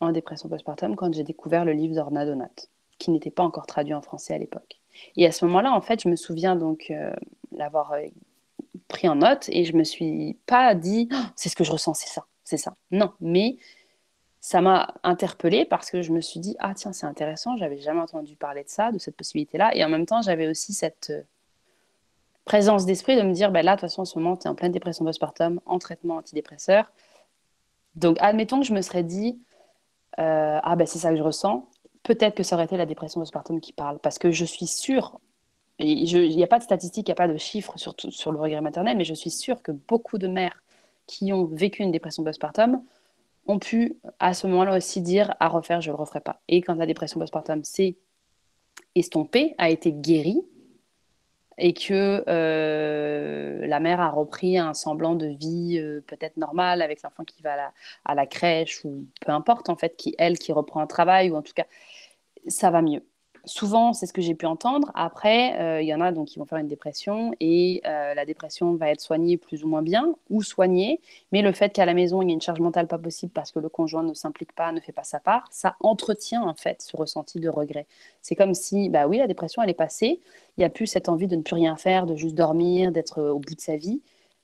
[0.00, 2.50] en dépression postpartum quand j'ai découvert le livre d'Orna Donat
[2.98, 4.80] qui n'était pas encore traduit en français à l'époque.
[5.16, 7.12] Et à ce moment-là, en fait, je me souviens donc euh,
[7.50, 8.02] l'avoir euh,
[8.86, 11.94] pris en note et je me suis pas dit oh, c'est ce que je ressens,
[11.94, 12.76] c'est ça, c'est ça.
[12.92, 13.56] Non, mais
[14.44, 18.00] ça m'a interpellée parce que je me suis dit ah tiens c'est intéressant, j'avais jamais
[18.00, 21.10] entendu parler de ça, de cette possibilité-là, et en même temps j'avais aussi cette
[22.44, 24.50] présence d'esprit de me dire, ben là, de toute façon, en ce moment, tu es
[24.50, 26.92] en pleine dépression postpartum, en traitement antidépresseur.
[27.96, 29.40] Donc, admettons que je me serais dit,
[30.18, 31.66] euh, ah ben c'est ça que je ressens,
[32.02, 35.18] peut-être que ça aurait été la dépression postpartum qui parle, parce que je suis sûre,
[35.78, 38.38] il n'y a pas de statistiques, il n'y a pas de chiffres sur, sur le
[38.38, 40.62] regret maternel, mais je suis sûre que beaucoup de mères
[41.06, 42.82] qui ont vécu une dépression postpartum
[43.46, 46.40] ont pu à ce moment-là aussi dire à refaire, je ne le referai pas.
[46.48, 47.96] Et quand la dépression postpartum s'est
[48.94, 50.42] estompée, a été guérie,
[51.56, 57.02] et que euh, la mère a repris un semblant de vie euh, peut-être normale avec
[57.02, 57.72] l'enfant qui va à la,
[58.04, 61.36] à la, crèche ou peu importe en fait, qui elle qui reprend un travail ou
[61.36, 61.66] en tout cas
[62.48, 63.04] ça va mieux
[63.46, 64.90] souvent, c'est ce que j'ai pu entendre.
[64.94, 68.24] Après, euh, il y en a donc qui vont faire une dépression et euh, la
[68.24, 71.00] dépression va être soignée plus ou moins bien ou soignée.
[71.32, 73.52] Mais le fait qu'à la maison, il y ait une charge mentale pas possible parce
[73.52, 76.82] que le conjoint ne s'implique pas, ne fait pas sa part, ça entretient en fait
[76.82, 77.86] ce ressenti de regret.
[78.22, 80.20] C'est comme si, bah oui, la dépression, elle est passée.
[80.56, 83.22] Il n'y a plus cette envie de ne plus rien faire, de juste dormir, d'être
[83.22, 84.00] au bout de sa vie.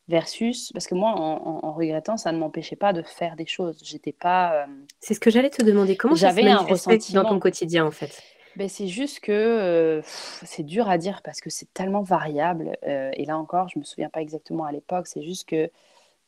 [0.08, 3.78] Versus, parce que moi, en, regrettant, ça ne m'empêchait pas de faire des choses.
[3.84, 4.54] J'étais pas.
[4.54, 4.66] Euh,
[4.98, 5.96] c'est ce que j'allais te demander.
[5.96, 8.20] Comment j'avais un ressenti dans ton quotidien, en fait?
[8.56, 12.76] Ben, c'est juste que euh, c'est dur à dire parce que c'est tellement variable.
[12.86, 15.06] Euh, et là encore, je ne me souviens pas exactement à l'époque.
[15.06, 15.70] C'est juste que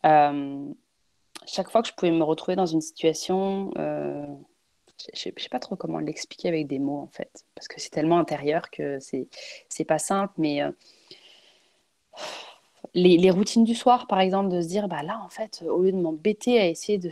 [0.06, 0.66] euh,
[1.46, 5.74] chaque fois que je pouvais me retrouver dans une situation, je ne sais pas trop
[5.74, 7.44] comment l'expliquer avec des mots en fait.
[7.54, 9.26] Parce que c'est tellement intérieur que c'est
[9.78, 10.34] n'est pas simple.
[10.38, 10.60] Mais
[12.94, 15.82] les, les, routines du soir, par exemple, de se dire, bah là en fait, au
[15.82, 17.10] lieu de m'embêter à essayer de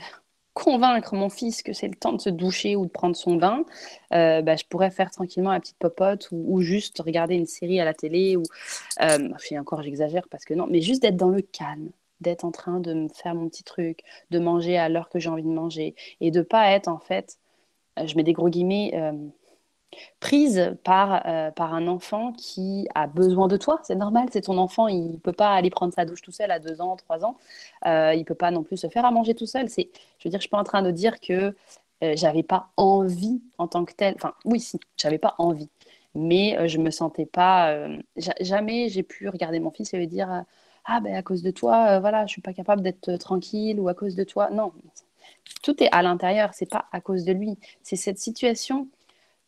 [0.61, 3.65] convaincre mon fils que c'est le temps de se doucher ou de prendre son bain,
[4.13, 7.85] euh, bah, je pourrais faire tranquillement la petite popote ou, juste regarder une série à
[7.87, 8.37] la télé.
[8.37, 8.43] Ou,
[9.01, 12.79] euh, encore, j'exagère parce que non, mais juste d'être dans le calme, d'être en train
[12.79, 15.95] de me faire mon petit truc, de manger à l'heure que j'ai envie de manger
[16.21, 17.39] et de pas être en fait,
[17.99, 19.13] euh, je mets des gros guillemets, euh,
[20.21, 23.81] prise par, euh, par un enfant qui a besoin de toi.
[23.83, 26.51] C'est normal, c'est ton enfant, il ne peut pas aller prendre sa douche tout seul
[26.51, 27.37] à deux ans, trois ans.
[27.87, 29.69] Euh, il ne peut pas non plus se faire à manger tout seul.
[29.69, 29.83] Je
[30.25, 31.55] veux dire, je suis pas en train de dire que
[32.03, 34.15] euh, j'avais pas envie en tant que telle.
[34.17, 35.71] Enfin, oui, si, j'avais pas envie.
[36.15, 37.87] Mais je me sentais pas.
[38.17, 40.45] jamais j'ai pu regarder mon fils et lui dire
[40.85, 43.95] Ah, ben à cause de toi, voilà, je suis pas capable d'être tranquille ou à
[43.95, 44.51] cause de toi.
[44.51, 44.73] Non,
[45.63, 47.59] tout est à l'intérieur, c'est pas à cause de lui.
[47.83, 48.89] C'est cette situation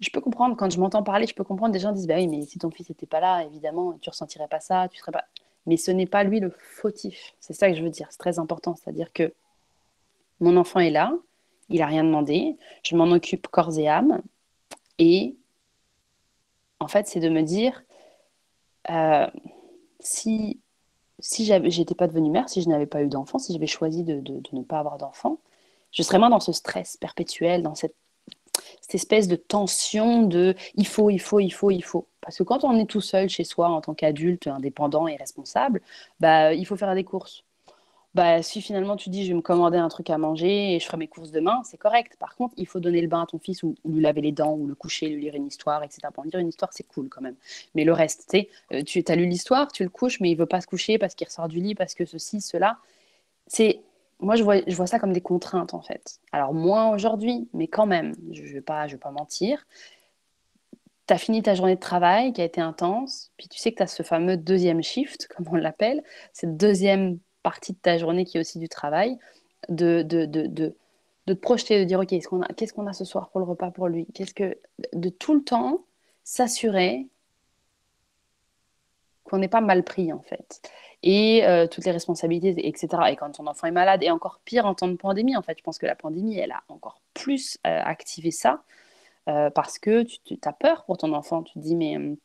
[0.02, 2.26] je peux comprendre, quand je m'entends parler, je peux comprendre des gens disent Bah oui,
[2.26, 5.24] mais si ton fils n'était pas là, évidemment, tu ressentirais pas ça, tu serais pas.
[5.66, 7.34] Mais ce n'est pas lui le fautif.
[7.40, 8.08] C'est ça que je veux dire.
[8.10, 8.74] C'est très important.
[8.74, 9.32] C'est-à-dire que
[10.40, 11.12] mon enfant est là,
[11.68, 14.20] il n'a rien demandé, je m'en occupe corps et âme.
[14.98, 15.36] Et
[16.80, 17.84] en fait, c'est de me dire
[18.90, 19.28] euh,
[20.00, 20.60] si,
[21.20, 24.20] si j'étais pas devenue mère, si je n'avais pas eu d'enfant, si j'avais choisi de,
[24.20, 25.38] de, ne pas avoir d'enfant,
[25.92, 27.94] je serais moins dans ce stress perpétuel, dans cette
[28.82, 32.08] cette espèce de tension de il faut, il faut, il faut, il faut.
[32.20, 35.80] Parce que quand on est tout seul chez soi en tant qu'adulte, indépendant et responsable,
[36.20, 37.44] bah, il faut faire des courses.
[38.14, 40.84] Bah, si finalement tu dis je vais me commander un truc à manger et je
[40.84, 42.16] ferai mes courses demain, c'est correct.
[42.18, 44.54] Par contre, il faut donner le bain à ton fils ou, lui laver les dents
[44.54, 46.00] ou le coucher, lui lire une histoire, etc.
[46.12, 47.36] Pour lire une histoire, c'est cool quand même.
[47.74, 48.36] Mais le reste,
[48.72, 51.14] euh, tu as lu l'histoire, tu le couches, mais il veut pas se coucher parce
[51.14, 52.78] qu'il ressort du lit, parce que ceci, cela.
[53.46, 53.80] C'est
[54.22, 56.20] moi, je vois, ça comme des contraintes, en fait.
[56.32, 59.66] Alors, moins aujourd'hui, mais quand même, je ne vais, pas, je vais pas mentir.
[61.06, 63.78] Tu as fini ta journée de travail qui a été intense, puis tu sais que
[63.78, 68.24] tu as ce fameux deuxième shift, comme on l'appelle, cette deuxième partie de ta journée
[68.24, 69.18] qui est aussi du travail,
[69.68, 70.76] de, de, de, de,
[71.26, 73.70] de te projeter, de dire, OK, qu'est-ce qu'on a, a ce soir pour le repas
[73.70, 74.06] pour lui?
[74.14, 74.56] Qu'est-ce que
[74.92, 75.85] De tout le temps
[76.24, 77.08] s'assurer
[79.32, 80.60] qu'on n'est pas mal pris, en fait
[81.02, 82.88] et euh, toutes les responsabilités, etc.
[83.10, 85.58] Et quand ton enfant est malade, et encore pire en temps de pandémie, en fait,
[85.58, 88.62] je pense que la pandémie, elle a encore plus euh, activé ça,
[89.28, 91.42] euh, parce que tu, as peur pour ton enfant.
[91.42, 92.16] Tu te dis, mais hum,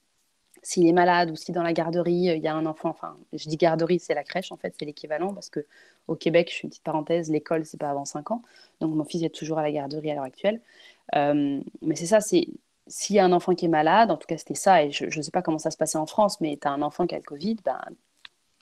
[0.64, 3.50] s'il est malade ou si dans la garderie, il y a un enfant, enfin, je
[3.50, 5.66] dis garderie, c'est la crèche, en fait, c'est l'équivalent, parce que
[6.08, 8.42] au Québec, je suis une petite parenthèse, l'école, c'est pas avant 5 ans,
[8.80, 10.62] donc mon fils est toujours à la garderie à l'heure actuelle.
[11.14, 12.48] mais c'est ça, c'est
[12.88, 15.06] s'il y a un enfant qui est malade, en tout cas c'était ça, et je
[15.06, 17.16] ne sais pas comment ça se passait en France, mais tu as un enfant qui
[17.16, 17.80] a le Covid, ben,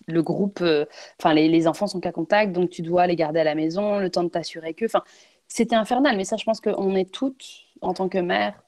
[0.07, 0.85] le groupe, euh,
[1.19, 4.09] enfin les, enfants sont qu'à contact, donc tu dois les garder à la maison, le
[4.09, 5.03] temps de t'assurer que, enfin,
[5.47, 6.17] c'était infernal.
[6.17, 7.45] Mais ça, je pense qu'on est toutes
[7.81, 8.61] en tant que mère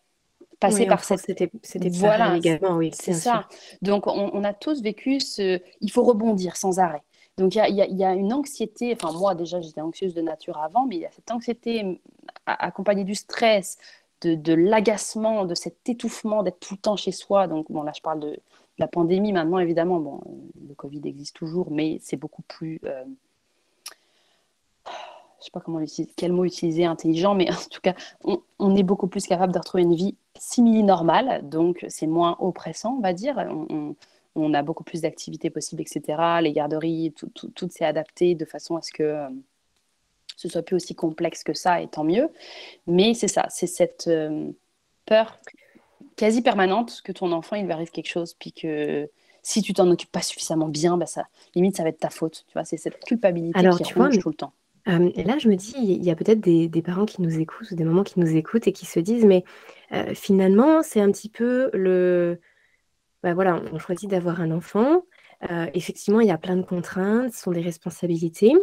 [0.60, 1.20] passées par cette.
[1.20, 2.91] C'était, c'était voilà, également, oui.
[2.93, 3.48] C'est ça.
[3.82, 5.60] Donc on, a tous vécu ce.
[5.82, 7.04] Il faut rebondir sans arrêt.
[7.38, 8.96] Donc il y, a, une anxiété.
[9.00, 12.02] Enfin moi déjà j'étais anxieuse de nature avant, mais il y a cette anxiété
[12.48, 13.78] accompagnée du stress,
[14.21, 17.47] de, de l'agacement, de cet étouffement d'être tout le temps chez soi.
[17.47, 18.39] Donc bon là je parle de
[18.77, 20.21] la pandémie, maintenant, évidemment, bon,
[20.67, 22.80] le Covid existe toujours, mais c'est beaucoup plus.
[22.84, 23.03] Euh,
[24.86, 25.80] je ne sais pas comment
[26.15, 27.95] quel mot utiliser, intelligent, mais en tout cas,
[28.60, 33.01] on, est beaucoup plus capable de retrouver une vie simili-normale, donc c'est moins oppressant, on
[33.01, 33.38] va dire.
[33.69, 33.95] On,
[34.36, 36.41] on a beaucoup plus d'activités possibles, etc.
[36.41, 39.30] Les garderies, tout, tout, s'est adapté de façon à ce que euh,
[40.38, 42.30] ce soit plus aussi complexe que ça, et tant mieux.
[42.86, 44.50] Mais c'est ça, c'est cette euh,
[45.06, 45.39] peur
[46.15, 49.10] quasi permanente que ton enfant, il lui arrive quelque chose, puis que
[49.43, 52.45] si tu t'en occupes pas suffisamment bien, bah ça, limite, ça va être ta faute.
[52.47, 54.54] Tu vois, c'est cette culpabilité Alors, qui tu vois, tout le temps.
[54.88, 57.71] Euh, et là, je me dis, il y a peut-être des, parents qui nous écoutent
[57.71, 59.43] ou des mamans qui nous écoutent et qui se disent, mais
[59.91, 62.39] euh, finalement, c'est un petit peu le...
[63.23, 65.04] Bah voilà, on choisit d'avoir un enfant.
[65.52, 68.54] Euh, effectivement, il y a plein de contraintes, ce sont des responsabilités,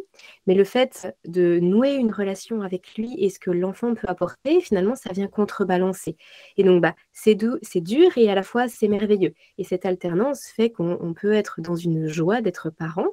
[0.47, 4.61] mais le fait de nouer une relation avec lui et ce que l'enfant peut apporter,
[4.61, 6.17] finalement, ça vient contrebalancer.
[6.57, 9.35] Et donc, bah, c'est dur et à la fois c'est merveilleux.
[9.59, 13.09] Et cette alternance fait qu'on peut être dans une joie d'être parent.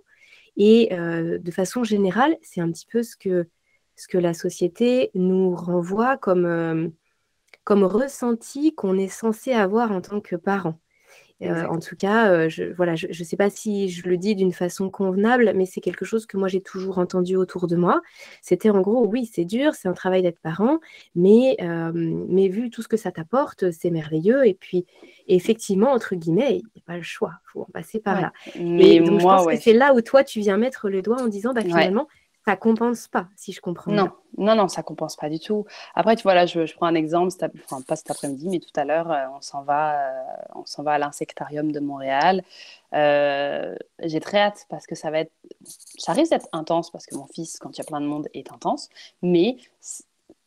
[0.57, 3.47] Et euh, de façon générale, c'est un petit peu ce que,
[3.95, 6.89] ce que la société nous renvoie comme, euh,
[7.63, 10.79] comme ressenti qu'on est censé avoir en tant que parent.
[11.43, 14.35] Euh, en tout cas, euh, je ne voilà, je, sais pas si je le dis
[14.35, 18.01] d'une façon convenable, mais c'est quelque chose que moi j'ai toujours entendu autour de moi.
[18.41, 20.79] C'était en gros, oui, c'est dur, c'est un travail d'être parent,
[21.15, 24.45] mais, euh, mais vu tout ce que ça t'apporte, c'est merveilleux.
[24.45, 24.85] Et puis,
[25.27, 28.33] effectivement, entre guillemets, il n'y a pas le choix, il faut en passer par là.
[28.59, 31.21] Mais donc, moi, je pense que c'est là où toi, tu viens mettre le doigt
[31.21, 32.07] en disant, bah, finalement,
[32.45, 34.09] ça compense pas, si je comprends non.
[34.37, 35.65] Non, non, ça compense pas du tout.
[35.93, 37.33] Après, tu vois, là, je, prends un exemple,
[37.65, 40.23] enfin, pas cet après-midi, mais tout à l'heure, euh, on s'en va, euh,
[40.55, 42.43] on s'en va à l'insectarium de Montréal.
[42.93, 45.33] Euh, j'ai très hâte parce que ça va être,
[45.97, 48.27] ça risque d'être intense parce que mon fils, quand il y a plein de monde,
[48.33, 48.89] est intense,
[49.21, 49.57] mais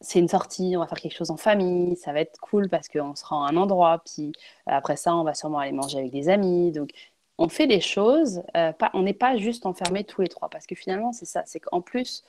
[0.01, 2.89] c'est une sortie, on va faire quelque chose en famille, ça va être cool parce
[2.89, 4.33] qu'on se rend à un endroit, puis
[4.67, 6.73] après ça, on va sûrement aller manger avec des amis.
[6.73, 6.91] Donc,
[7.37, 10.75] on fait des choses, euh, on n'est pas juste enfermés tous les trois, parce que
[10.75, 12.23] finalement, c'est ça, c'est qu'en plus,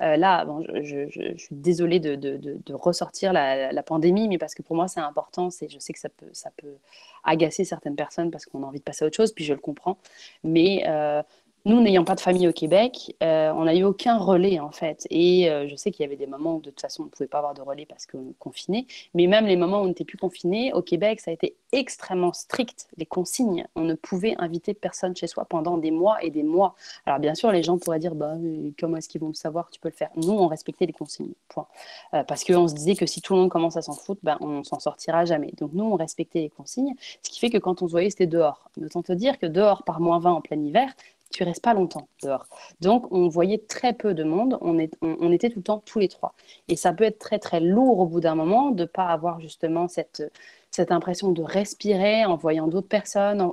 [0.00, 0.46] euh, là,
[0.82, 5.68] je, suis désolée de, ressortir la, pandémie, mais parce que pour moi, c'est important, c'est,
[5.68, 6.76] je sais que ça peut, ça peut
[7.24, 9.60] agacer certaines personnes parce qu'on a envie de passer à autre chose, puis je le
[9.60, 9.98] comprends,
[10.44, 11.22] mais euh,
[11.64, 15.06] nous, n'ayant pas de famille au Québec, euh, on n'a eu aucun relais en fait.
[15.10, 17.10] Et euh, je sais qu'il y avait des moments où de toute façon on ne
[17.10, 18.86] pouvait pas avoir de relais parce qu'on confinait.
[19.14, 22.32] Mais même les moments où on n'était plus confiné, au Québec, ça a été extrêmement
[22.32, 22.88] strict.
[22.96, 26.74] Les consignes, on ne pouvait inviter personne chez soi pendant des mois et des mois.
[27.06, 28.34] Alors bien sûr, les gens pourraient dire, bah,
[28.78, 29.70] comment est-ce qu'ils vont le savoir?
[29.70, 30.10] Tu peux le faire.
[30.16, 31.32] Nous, on respectait les consignes.
[31.48, 31.66] Point.
[32.14, 34.36] Euh, parce qu'on se disait que si tout le monde commence à s'en foutre, ben,
[34.40, 35.52] on s'en sortira jamais.
[35.58, 36.94] Donc nous, on respectait les consignes.
[37.22, 38.68] Ce qui fait que quand on se voyait, c'était dehors.
[38.82, 40.92] Autant te dire que dehors, par moins 20 en plein hiver,
[41.32, 42.46] tu restes pas longtemps dehors.
[42.80, 44.58] Donc, on voyait très peu de monde.
[44.60, 46.34] On, est, on, était tout le temps tous les trois.
[46.68, 49.88] Et ça peut être très, très lourd au bout d'un moment de pas avoir justement
[49.88, 50.22] cette,
[50.70, 53.50] cette impression de respirer en voyant d'autres personnes.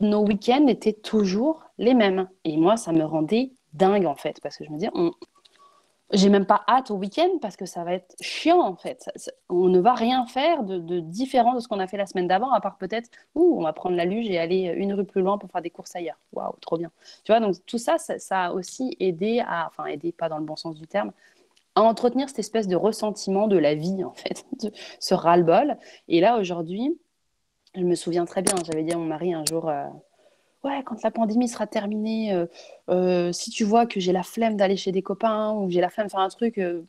[0.00, 2.28] Nos week-ends étaient toujours les mêmes.
[2.44, 4.88] Et moi, ça me rendait dingue, en fait, parce que je me dis,
[6.12, 9.10] j'ai même pas hâte au week-end parce que ça va être chiant en fait.
[9.48, 12.50] on ne va rien faire de, différent de ce qu'on a fait la semaine d'avant,
[12.52, 15.38] à part peut-être, ouh, on va prendre la luge et aller une rue plus loin
[15.38, 16.18] pour faire des courses ailleurs.
[16.32, 16.90] Waouh, trop bien.
[17.24, 20.44] Tu vois, donc tout ça, ça, a aussi aidé à, enfin aidé pas dans le
[20.44, 21.12] bon sens du terme,
[21.74, 24.70] à entretenir cette espèce de ressentiment de la vie en fait, de
[25.00, 25.78] ce ras-le-bol.
[26.08, 26.98] Et là aujourd'hui,
[27.74, 29.68] je me souviens très bien, j'avais dit à mon mari un jour.
[29.68, 29.86] Euh,
[30.64, 32.46] ouais, quand la pandémie sera terminée, euh,
[32.90, 35.90] euh, si tu vois que j'ai la flemme d'aller chez des copains ou j'ai la
[35.90, 36.82] flemme de faire un truc, euh,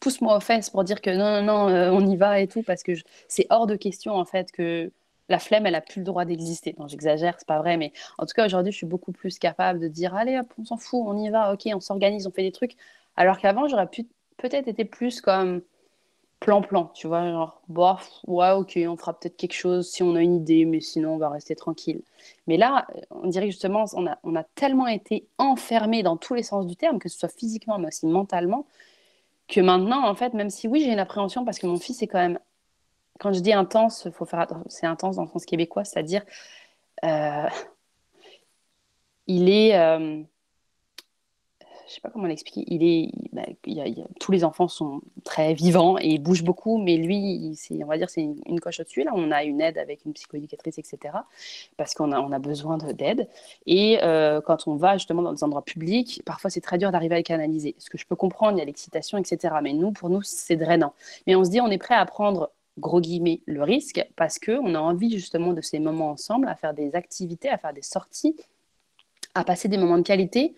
[0.00, 2.82] pousse-moi aux fesses pour dire que non, non, non, on y va et tout, parce
[2.82, 2.92] que
[3.28, 4.92] c'est hors de question en fait que
[5.28, 6.74] la flemme, elle a plus le droit d'exister.
[6.78, 9.80] Non, j'exagère, c'est pas vrai, mais en tout cas aujourd'hui, je suis beaucoup plus capable
[9.80, 12.42] de dire allez, hop, on s'en fout, on y va, ok, on s'organise, on fait
[12.42, 12.76] des trucs.
[13.16, 15.62] Alors qu'avant, j'aurais pu peut-être été plus comme
[16.40, 20.20] plan-plan, tu vois, genre, bof, ouais, ok, on fera peut-être quelque chose si on a
[20.20, 22.02] une idée, mais sinon, on va rester tranquille.
[22.46, 26.42] Mais là, on dirait justement, on a, on a tellement été enfermés dans tous les
[26.42, 28.66] sens du terme, que ce soit physiquement, mais aussi mentalement,
[29.48, 32.06] que maintenant, en fait, même si oui, j'ai une appréhension parce que mon fils est
[32.06, 32.38] quand même,
[33.18, 36.22] quand je dis intense, faut faire c'est intense dans le sens québécois, c'est-à-dire,
[37.04, 37.48] euh,
[39.26, 39.76] il est.
[39.78, 40.22] Euh,
[41.88, 42.64] je sais pas comment l'expliquer.
[42.66, 43.42] Il est, bah,
[44.20, 48.22] tous les enfants sont très vivants et bougent beaucoup, mais lui, on va dire, c'est
[48.22, 49.04] une, coche au-dessus.
[49.04, 51.14] Là, on a une aide avec une psychoéducatrice, etc.
[51.76, 53.28] Parce qu'on a, on a besoin d'aide.
[53.66, 57.14] Et euh, quand on va justement dans des endroits publics, parfois c'est très dur d'arriver
[57.14, 57.74] à le canaliser.
[57.78, 59.54] Ce que je peux comprendre, il y a l'excitation, etc.
[59.62, 60.94] Mais nous, pour nous, c'est drainant.
[61.26, 64.74] Mais on se dit, on est prêt à prendre gros guillemets, le risque, parce qu'on
[64.74, 68.36] a envie justement de ces moments ensemble, à faire des activités, à faire des sorties,
[69.34, 70.54] à passer des moments de qualité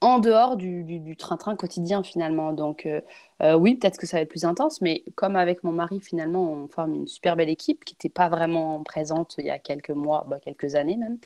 [0.00, 2.52] en dehors du train-train quotidien finalement.
[2.52, 3.00] Donc euh,
[3.42, 6.52] euh, oui, peut-être que ça va être plus intense, mais comme avec mon mari finalement,
[6.52, 9.90] on forme une super belle équipe qui n'était pas vraiment présente il y a quelques
[9.90, 11.18] mois, bah, quelques années même.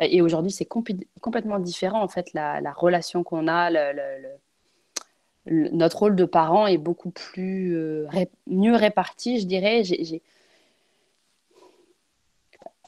[0.00, 3.70] Et aujourd'hui, c'est complètement différent en fait, la, relation qu'on a,
[5.46, 8.06] notre rôle de parent est beaucoup plus euh,
[8.46, 9.82] mieux réparti, je dirais.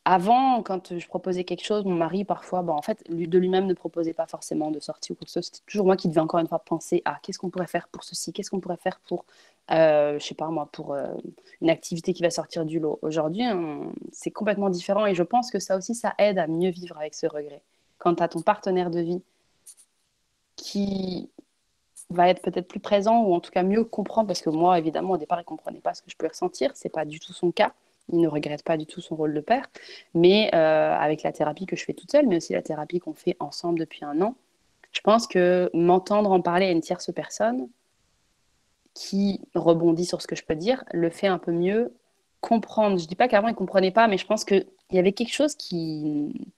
[0.04, 3.74] Avant, quand je proposais quelque chose, mon mari, parfois, bon, en fait, de lui-même ne
[3.74, 5.42] proposait pas forcément de sortie ou quoi que ce soit.
[5.42, 8.02] C'était toujours moi qui devais encore une fois penser à qu'est-ce qu'on pourrait faire pour
[8.02, 9.24] ceci, qu'est-ce qu'on pourrait faire pour,
[9.70, 11.06] euh, je sais pas moi, pour euh,
[11.60, 12.98] une activité qui va sortir du lot.
[13.02, 13.44] Aujourd'hui,
[14.10, 17.14] c'est complètement différent et je pense que ça aussi, ça aide à mieux vivre avec
[17.14, 17.62] ce regret.
[17.98, 19.22] Quand tu as ton partenaire de vie
[20.56, 21.30] qui
[22.10, 25.12] va être peut-être plus présent ou en tout cas mieux comprendre, parce que moi, évidemment,
[25.12, 26.76] au départ, il ne comprenait pas ce que je pouvais ressentir.
[26.76, 27.72] Ce n'est pas du tout son cas
[28.08, 29.68] il ne regrette pas du tout son rôle de père.
[30.14, 33.14] Mais euh, avec la thérapie que je fais toute seule, mais aussi la thérapie qu'on
[33.14, 34.34] fait ensemble depuis un an,
[34.92, 37.68] je pense que m'entendre en parler à une tierce personne
[38.94, 41.94] qui rebondit sur ce que je peux dire, le fait un peu mieux
[42.40, 42.98] comprendre.
[42.98, 45.12] Je ne dis pas qu'avant il ne comprenait pas, mais je pense qu'il y avait
[45.12, 46.52] quelque chose qui,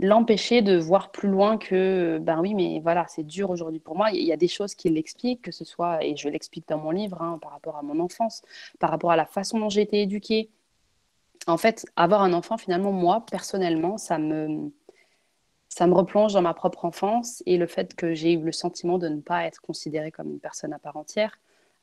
[0.00, 4.10] l'empêcher de voir plus loin que, ben oui, mais voilà, c'est dur aujourd'hui pour moi.
[4.10, 6.90] Il y a des choses qui l'expliquent, que ce soit, et je l'explique dans mon
[6.90, 8.42] livre, hein, par rapport à mon enfance,
[8.78, 10.50] par rapport à la façon dont j'ai été éduquée.
[11.46, 14.70] En fait, avoir un enfant, finalement, moi, personnellement, ça me,
[15.68, 18.98] ça me replonge dans ma propre enfance et le fait que j'ai eu le sentiment
[18.98, 21.38] de ne pas être considérée comme une personne à part entière.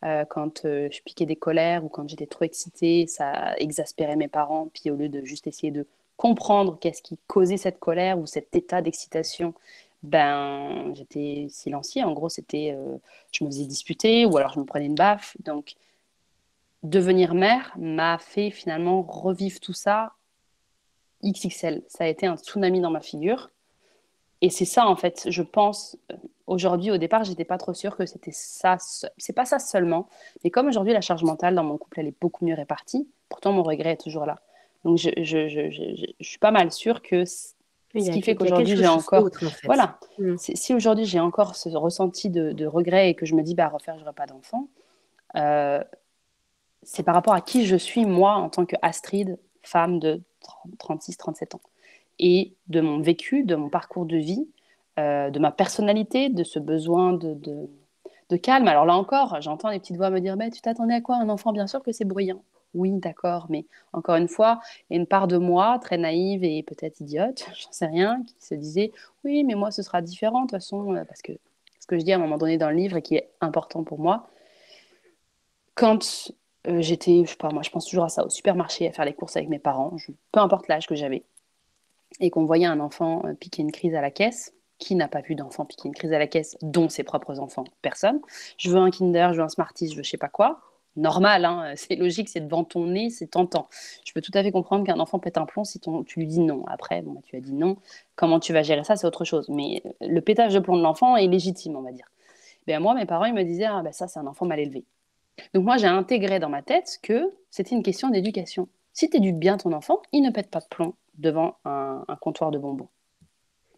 [0.06, 4.28] Euh, quand euh, je piquais des colères ou quand j'étais trop excitée, ça exaspérait mes
[4.28, 4.70] parents.
[4.74, 8.56] Puis au lieu de juste essayer de comprendre qu'est-ce qui causait cette colère ou cet
[8.56, 9.54] état d'excitation,
[10.04, 12.04] ben j'étais silencieux.
[12.04, 12.98] En gros, c'était euh,
[13.32, 15.38] je me faisais disputer ou alors je me prenais une baffe.
[15.44, 15.76] Donc
[16.84, 20.14] devenir mère m'a fait finalement revivre tout ça
[21.24, 21.84] XXL.
[21.88, 23.50] Ça a été un tsunami dans ma figure.
[24.42, 27.98] Et c'est ça en fait, je pense euh, aujourd'hui au départ, j'étais pas trop sûre
[27.98, 28.78] que c'était ça
[29.18, 30.08] c'est pas ça seulement,
[30.44, 33.52] mais comme aujourd'hui la charge mentale dans mon couple elle est beaucoup mieux répartie, pourtant
[33.52, 34.40] mon regret est toujours là.
[34.84, 38.88] Donc, je, je, je, je, suis pas mal sûre que ce qui fait qu'aujourd'hui j'ai
[38.88, 39.30] encore.
[39.63, 40.00] Voilà.
[40.20, 40.36] Mm.
[40.38, 43.70] Si aujourd'hui j'ai encore ce ressenti de, de, regret et que je me dis, bah,
[43.70, 44.68] refaire, j'aurai pas d'enfant,
[45.36, 45.84] euh,
[46.84, 50.22] c'est par rapport à qui je suis, moi, en tant qu'Astrid, femme de
[50.80, 51.62] 36-37 ans.
[52.20, 54.48] Et de mon vécu, de mon parcours de vie,
[54.98, 57.70] euh, de ma personnalité, de ce besoin de, de,
[58.30, 58.68] de calme.
[58.68, 61.30] Alors là encore, j'entends les petites voix me dire, mais tu t'attendais à quoi Un
[61.30, 62.42] enfant, bien sûr que c'est bruyant
[62.78, 64.60] oui, d'accord, mais encore une fois,
[64.90, 68.24] il y a une part de moi très naïve et peut-être idiote, j'en sais rien,
[68.24, 68.92] qui se disait
[69.24, 71.34] oui, mais moi ce sera différent de toute façon, euh, parce que
[71.80, 73.84] ce que je dis à un moment donné dans le livre et qui est important
[73.84, 74.28] pour moi,
[75.76, 76.32] quand
[76.68, 79.06] euh, j'étais, je sais pas, moi je pense toujours à ça, au supermarché, à faire
[79.06, 79.96] les courses avec mes parents,
[80.32, 81.24] peu importe l'âge que j'avais,
[82.20, 85.22] et qu'on voyait un enfant euh, piquer une crise à la caisse, qui n'a pas
[85.22, 88.22] vu d'enfant piquer une crise à la caisse, dont ses propres enfants Personne.
[88.58, 90.62] Je veux un Kinder, je veux un Smarties, je veux je sais pas quoi
[90.98, 93.70] normal, hein, c'est logique, c'est devant ton nez, c'est tentant.
[94.06, 96.40] Je peux tout à fait comprendre qu'un enfant pète un plomb si tu lui dis
[96.40, 96.66] non.
[96.68, 97.78] Après, bon, bah, tu as dit non,
[98.16, 99.48] comment tu vas gérer ça, c'est autre chose.
[99.50, 102.08] Mais euh, le pétage de plomb de l'enfant est légitime, on va dire.
[102.66, 104.84] Ben, moi, mes parents, ils me disaient, ah, ben, ça, c'est un enfant mal élevé.
[105.54, 108.68] Donc moi, j'ai intégré dans ma tête que c'était une question d'éducation.
[108.94, 112.16] Si tu éduques bien ton enfant, il ne pète pas de plomb devant un, un
[112.16, 112.90] comptoir de bonbons.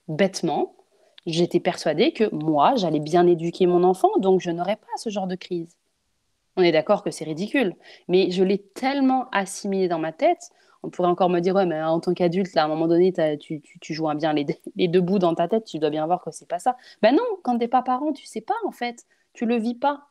[0.07, 0.73] Bêtement,
[1.25, 5.27] j'étais persuadée que moi, j'allais bien éduquer mon enfant, donc je n'aurais pas ce genre
[5.27, 5.75] de crise.
[6.59, 7.73] On est d'accord que c'est ridicule,
[8.09, 10.49] mais je l'ai tellement assimilé dans ma tête.
[10.83, 13.61] On pourrait encore me dire, ouais, mais en tant qu'adulte, à un moment donné, tu,
[13.61, 14.33] tu, joues bien
[14.75, 16.75] les, deux bouts dans ta tête, tu dois bien voir que c'est pas ça.
[17.01, 19.05] Ben non, quand t'es pas parent, tu sais pas en fait.
[19.31, 20.07] Tu le vis pas.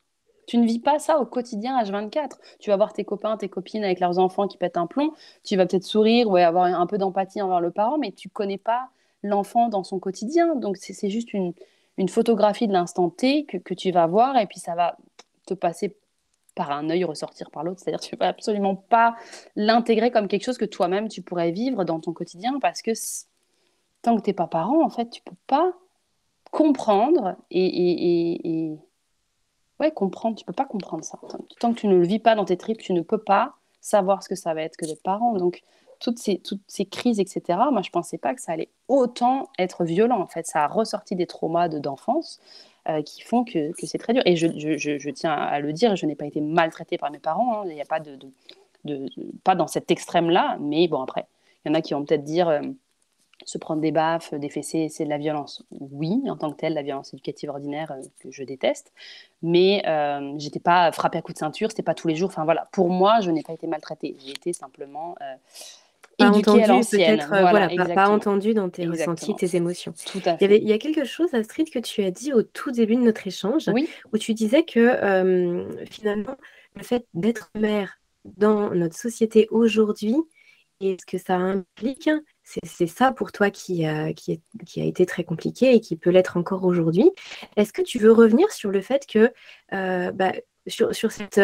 [0.46, 2.38] Tu ne vis pas ça au quotidien H24.
[2.61, 5.12] Tu vas voir tes copains, tes copines avec leurs enfants qui pètent un plomb.
[5.44, 8.56] Tu vas peut-être sourire ou avoir un peu d'empathie envers le parent, mais tu connais
[8.56, 8.88] pas
[9.22, 10.54] l'enfant dans son quotidien.
[10.54, 11.52] Donc c'est juste une,
[12.08, 14.96] photographie de l'instant T que, tu vas voir et puis ça va
[15.46, 15.94] te passer
[16.59, 17.81] par un œil, ressortir par l'autre.
[17.81, 19.14] C'est-à-dire tu ne peux absolument pas
[19.55, 22.90] l'intégrer comme quelque chose que toi-même tu pourrais vivre dans ton quotidien parce que
[24.03, 25.73] tant que tu n'es pas parent, en fait, tu peux pas
[26.51, 28.79] comprendre et, et, et,
[29.79, 31.18] ouais, comprendre, tu peux pas comprendre ça.
[31.61, 34.25] Tant que tu ne le vis pas dans tes tripes, tu ne peux pas savoir
[34.25, 35.35] ce que ça va être que d'être parent.
[35.35, 35.62] Donc,
[36.01, 39.85] toutes ces, toutes ces crises, etc., moi, je pensais pas que ça allait autant être
[39.85, 40.21] violent.
[40.21, 42.40] En fait, ça a ressorti des traumas d'enfance.
[42.88, 44.22] Euh, qui font que, c'est très dur.
[44.24, 47.61] Et je, tiens à le dire, je n'ai pas été maltraitée par mes parents.
[47.61, 47.64] Hein.
[47.66, 48.18] Il n'y a pas de,
[48.85, 49.07] de,
[49.44, 51.27] pas dans cet extrême-là, mais bon après,
[51.64, 52.62] il y en a qui vont peut-être dire euh,
[53.44, 55.66] se prendre des baffes, des fessées, c'est de la violence.
[55.70, 58.90] Oui, en tant que telle, la violence éducative ordinaire euh, que je déteste,
[59.42, 62.31] mais euh, j'étais pas frappée à coups de ceinture, c'était pas tous les jours.
[62.31, 64.16] Enfin voilà, pour moi, je n'ai pas été maltraitée.
[64.24, 65.14] J'ai été simplement
[66.18, 69.94] pas entendu, peut-être euh, voilà, pas, entendu dans tes ressentis, tes émotions.
[70.11, 70.38] Tout à fait.
[70.40, 72.72] Il y, avait, il y a quelque chose, Astrid, que tu as dit au tout
[72.72, 73.70] début de notre échange,
[74.12, 76.37] où tu disais que euh, finalement,
[76.74, 80.16] le fait d'être mère dans notre société aujourd'hui
[80.80, 82.11] et ce que ça implique,
[82.43, 85.97] c'est ça pour toi qui a, qui, est, qui a été très compliqué et qui
[85.97, 87.11] peut l'être encore aujourd'hui.
[87.57, 89.32] Est-ce que tu veux revenir sur le fait que,
[89.72, 90.32] euh, bah,
[90.66, 91.40] sur, sur, cette,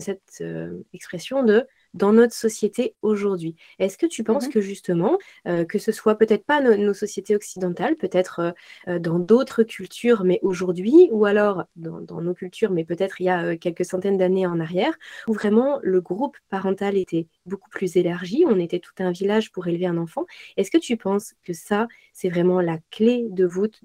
[0.00, 0.44] cette
[0.92, 3.56] expression de dans notre société aujourd'hui.
[3.78, 7.34] Est-ce que tu penses mmh que justement, euh, que ce soit peut-être pas nos sociétés
[7.34, 8.52] occidentales, peut-être euh,
[8.88, 13.28] euh, dans d'autres cultures, mais aujourd'hui, ou alors dans, nos cultures, mais peut-être il y
[13.28, 18.44] a quelques centaines d'années en arrière, où vraiment le groupe parental était beaucoup plus élargi,
[18.46, 20.24] on était tout un village pour élever un enfant.
[20.56, 23.80] Est-ce que tu penses que ça, c'est vraiment la clé de voûte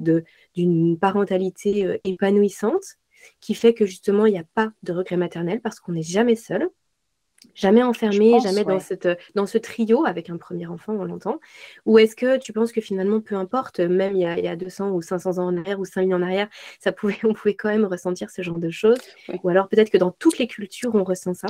[0.55, 2.97] d'une parentalité épanouissante
[3.39, 6.35] qui fait que justement, il n'y a pas de regret maternel parce qu'on n'est jamais
[6.35, 6.69] seul?
[7.55, 11.39] Jamais enfermé, jamais dans, cette, dans ce trio avec un premier enfant, on l'entend.
[11.85, 14.47] Ou est-ce que tu penses que finalement, peu importe, même il y, a, il y
[14.47, 16.47] a 200 ou 500 ans en arrière ou 5000 ans en arrière,
[16.79, 18.99] ça pouvait, on pouvait quand même ressentir ce genre de choses?
[19.43, 21.47] Ou alors peut-être que dans toutes les cultures, on ressent ça?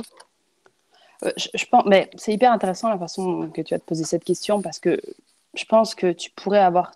[1.24, 4.24] Euh, je, pense, mais c'est hyper intéressant la façon que tu as de poser cette
[4.24, 5.00] question parce que
[5.54, 6.92] je pense que tu pourrais avoir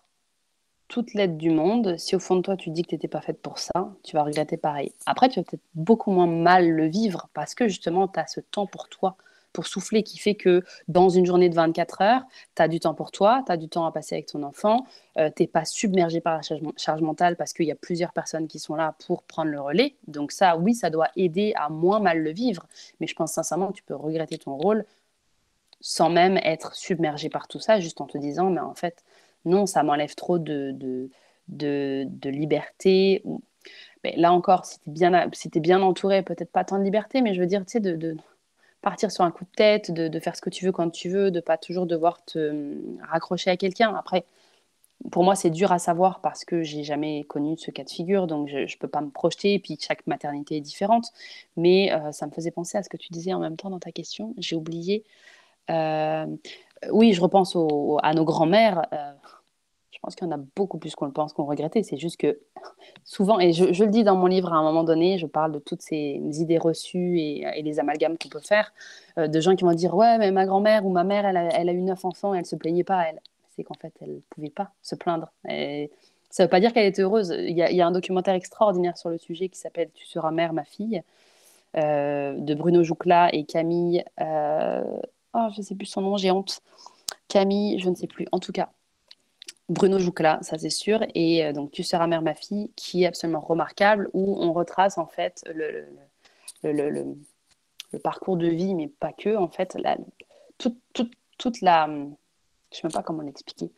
[0.88, 3.20] toute l'aide du monde, si au fond de toi tu dis que tu n'étais pas
[3.20, 4.92] faite pour ça, tu vas regretter pareil.
[5.06, 8.40] Après, tu vas peut-être beaucoup moins mal le vivre parce que justement, tu as ce
[8.40, 9.16] temps pour toi,
[9.52, 12.22] pour souffler, qui fait que dans une journée de 24 heures,
[12.54, 14.86] tu as du temps pour toi, tu as du temps à passer avec ton enfant,
[15.18, 16.42] euh, tu n'es pas submergé par la
[16.76, 19.96] charge, mentale parce qu'il y a plusieurs personnes qui sont là pour prendre le relais.
[20.06, 22.66] Donc ça, oui, ça doit aider à moins mal le vivre,
[23.00, 24.84] mais je pense sincèrement que tu peux regretter ton rôle
[25.80, 29.04] sans même être submergé par tout ça, juste en te disant, mais en fait,
[29.48, 31.08] non, ça m'enlève trop de,
[32.24, 33.22] liberté.
[34.04, 37.46] Là encore, si tu es bien, entouré, peut-être pas tant de liberté, mais je veux
[37.46, 38.16] dire, tu sais, de,
[38.80, 41.30] partir sur un coup de tête, de, faire ce que tu veux quand tu veux,
[41.30, 43.94] de pas toujours devoir te hum, raccrocher à quelqu'un.
[43.94, 44.24] Après,
[45.12, 48.26] pour moi, c'est dur à savoir parce que j'ai jamais connu ce cas de figure,
[48.26, 49.54] donc je ne peux pas me projeter.
[49.54, 51.12] Et puis chaque maternité est différente,
[51.56, 53.78] mais euh, ça me faisait penser à ce que tu disais en même temps dans
[53.78, 54.34] ta question.
[54.38, 55.04] J'ai oublié.
[55.70, 56.26] Euh,
[56.92, 57.56] oui, je repense
[58.02, 58.86] à nos grands-mères.
[58.92, 59.12] Euh,
[59.90, 61.82] je pense qu'il y en a beaucoup plus qu'on le pense qu'on regrettait.
[61.82, 62.38] C'est juste que
[63.04, 65.58] souvent, et je, le dis dans mon livre à un moment donné, je parle de
[65.58, 68.72] toutes ces idées reçues et, les amalgames qu'on peut faire,
[69.18, 71.36] euh, de gens qui vont dire Ouais, mais ma grand-mère ou ma mère, elle
[71.68, 73.20] a, eu neuf enfants et elle se plaignait pas, elle.
[73.56, 75.32] C'est qu'en fait, elle ne pouvait pas se plaindre.
[75.48, 75.90] Et
[76.30, 77.34] ça ne veut pas dire qu'elle était heureuse.
[77.36, 80.64] Il y, a, un documentaire extraordinaire sur le sujet qui s'appelle Tu seras mère, ma
[80.64, 81.02] fille,
[81.76, 84.04] euh, de Bruno Joucla et Camille.
[84.20, 84.84] Euh,
[85.34, 86.60] oh, je ne sais plus son nom, j'ai honte.
[87.28, 88.26] Camille, je ne sais plus.
[88.32, 88.70] En tout cas,
[89.68, 93.06] Bruno Joucla, ça c'est sûr, et euh, donc Tu seras mère, ma fille, qui est
[93.06, 95.86] absolument remarquable, où on retrace en fait le,
[98.02, 99.96] parcours de vie, mais pas que, en fait, la,
[100.58, 101.86] toute, la.
[101.86, 102.14] Je ne
[102.70, 103.70] sais même pas comment l'expliquer.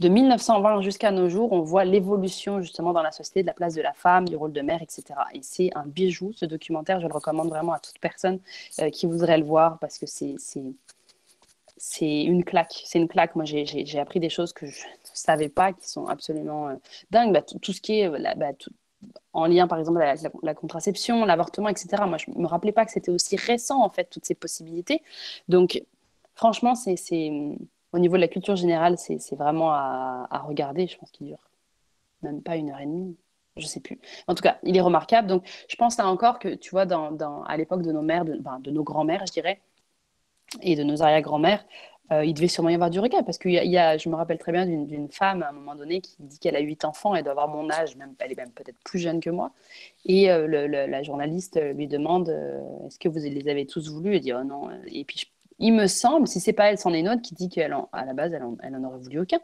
[0.00, 3.74] De 1920 jusqu'à nos jours, on voit l'évolution justement dans la société de la place
[3.74, 5.02] de la femme, du rôle de mère, etc.
[5.34, 7.00] Et c'est un bijou, ce documentaire.
[7.00, 8.38] Je le recommande vraiment à toute personne
[8.80, 10.36] euh, qui voudrait le voir parce que c'est
[11.78, 12.82] c'est une claque.
[12.84, 13.34] C'est une claque.
[13.36, 16.74] Moi, j'ai appris des choses que je ne savais pas, qui sont absolument euh,
[17.10, 17.32] dingues.
[17.32, 18.52] Bah, tout, ce qui est bah,
[19.32, 22.02] en lien, par exemple, avec la, contraception, l'avortement, etc.
[22.06, 25.02] Moi, je ne me rappelais pas que c'était aussi récent, en fait, toutes ces possibilités.
[25.48, 25.82] Donc,
[26.34, 26.96] franchement, c'est
[27.92, 30.88] au niveau de la culture générale, c'est vraiment à, regarder.
[30.88, 31.50] Je pense qu'il dure
[32.22, 33.16] même pas une heure et demie.
[33.56, 33.98] Je sais plus.
[34.28, 35.28] En tout cas, il est remarquable.
[35.28, 38.24] Donc, je pense là encore que, tu vois, dans, dans à l'époque de nos mères,
[38.24, 39.60] de, de nos grands-mères, je dirais,
[40.62, 41.64] et de nos arrière-grand-mères,
[42.10, 44.38] euh, il devait sûrement y avoir du regret parce que y a, je me rappelle
[44.38, 47.22] très bien d'une femme à un moment donné qui dit qu'elle a huit enfants, elle
[47.22, 49.52] doit avoir mon âge, même, elle est même peut-être plus jeune que moi.
[50.06, 50.46] Et euh,
[50.86, 54.42] la journaliste lui demande euh, Est-ce que vous les avez tous voulu Elle dit Oh
[54.42, 54.70] non.
[54.86, 57.48] Et puis il me semble, si c'est pas elle, c'en est une autre qui dit
[57.50, 59.40] qu'à la base, elle en, elle en, aurait voulu aucun.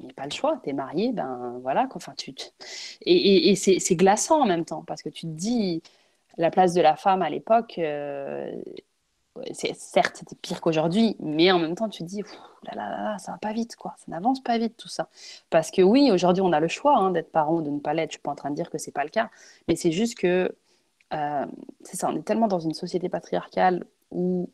[0.00, 1.88] Il n'y a pas le choix, tu es mariée, ben voilà.
[1.94, 2.34] Enfin, tu
[3.06, 5.82] et, et c'est glaçant en même temps parce que tu te dis
[6.36, 7.80] la place de la femme à l'époque
[9.52, 12.22] certes, c'était pire qu'aujourd'hui, mais en même temps, tu te dis,
[12.62, 13.94] là, là, là, ça va pas vite, quoi.
[13.98, 15.08] Ça n'avance pas vite, tout ça.
[15.50, 17.94] Parce que oui, aujourd'hui, on a le choix hein, d'être parent ou de ne pas
[17.94, 18.10] l'être.
[18.10, 19.30] Je suis pas en train de dire que c'est pas le cas,
[19.68, 20.54] mais c'est juste que,
[21.12, 21.46] euh,
[21.82, 24.48] c'est ça, on est tellement dans une société patriarcale où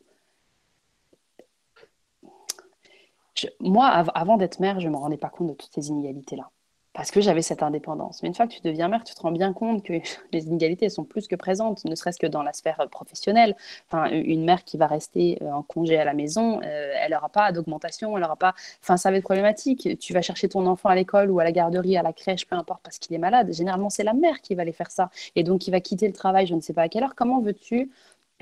[3.61, 6.51] moi, avant d'être mère, je me rendais pas compte de toutes ces inégalités-là
[6.93, 8.23] parce que j'avais cette indépendance.
[8.23, 9.93] Mais une fois que tu deviens mère, tu te rends bien compte que
[10.33, 13.57] les inégalités sont plus que présentes, ne serait-ce que dans la sphère professionnelle.
[13.89, 17.29] Enfin, une mère qui va rester euh, en congé à la maison, euh, elle n'aura
[17.29, 18.55] pas d'augmentation, elle n'aura pas.
[18.83, 19.99] Enfin, ça va être problématique.
[20.01, 22.57] Tu vas chercher ton enfant à l'école ou à la garderie, à la crèche, peu
[22.57, 23.53] importe, parce qu'il est malade.
[23.53, 25.11] Généralement, c'est la mère qui va aller faire ça.
[25.37, 27.15] Et donc, il va quitter le travail, je ne sais pas à quelle heure.
[27.15, 27.91] Comment veux-tu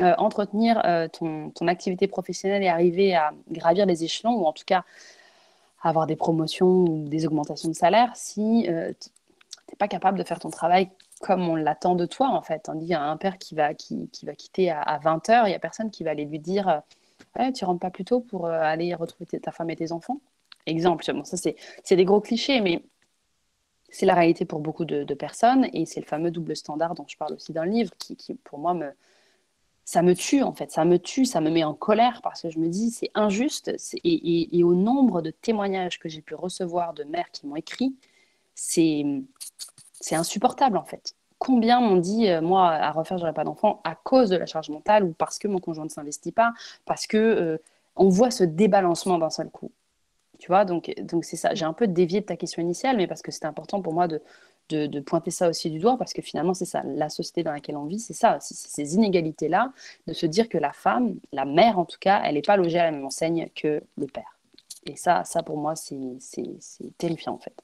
[0.01, 0.81] euh, entretenir
[1.13, 4.85] ton, ton, activité professionnelle et arriver à gravir les échelons, ou en tout cas
[5.83, 9.11] avoir des promotions ou des augmentations de salaire si euh, tu
[9.71, 12.71] n'es pas capable de faire ton travail comme on l'attend de toi, en fait.
[12.73, 15.55] Qu'il y a un père qui va, qui, qui va quitter à, 20h, il n'y
[15.55, 16.83] a personne qui va aller lui dire
[17.39, 20.21] euh, Tu rentres pas plus tôt pour euh, aller retrouver ta femme et tes enfants?
[20.67, 22.83] Exemple, bon, ça c'est des gros clichés, mais
[23.89, 27.17] c'est la réalité pour beaucoup de, personnes et c'est le fameux double standard dont je
[27.17, 28.93] parle aussi dans le livre qui, qui pour moi, me,
[29.89, 32.51] ça me tue en fait, ça me tue, ça me met en colère parce que
[32.51, 33.75] je me dis c'est injuste
[34.05, 37.97] et, au nombre de témoignages que j'ai pu recevoir de mères qui m'ont écrit,
[38.55, 39.07] c'est
[40.13, 41.15] insupportable en fait.
[41.39, 44.69] Combien m'ont dit euh, moi à refaire j'aurais pas d'enfant à cause de la charge
[44.69, 46.53] mentale ou parce que mon conjoint ne s'investit pas,
[46.85, 47.57] parce que euh,
[47.97, 49.73] on voit ce débalancement d'un seul coup.
[50.39, 51.55] Tu vois, donc donc c'est ça.
[51.55, 54.07] J'ai un peu dévié de ta question initiale, mais parce que c'était important pour moi
[54.07, 54.21] de,
[54.69, 57.77] de, pointer ça aussi du doigt, parce que finalement, c'est ça, la société dans laquelle
[57.77, 59.73] on vit, c'est ça, c'est ces inégalités-là,
[60.07, 62.79] de se dire que la femme, la mère en tout cas, elle n'est pas logée
[62.79, 64.37] à la même enseigne que le père.
[64.87, 66.19] Et ça, ça pour moi, c'est
[66.99, 67.55] terrifiant en fait.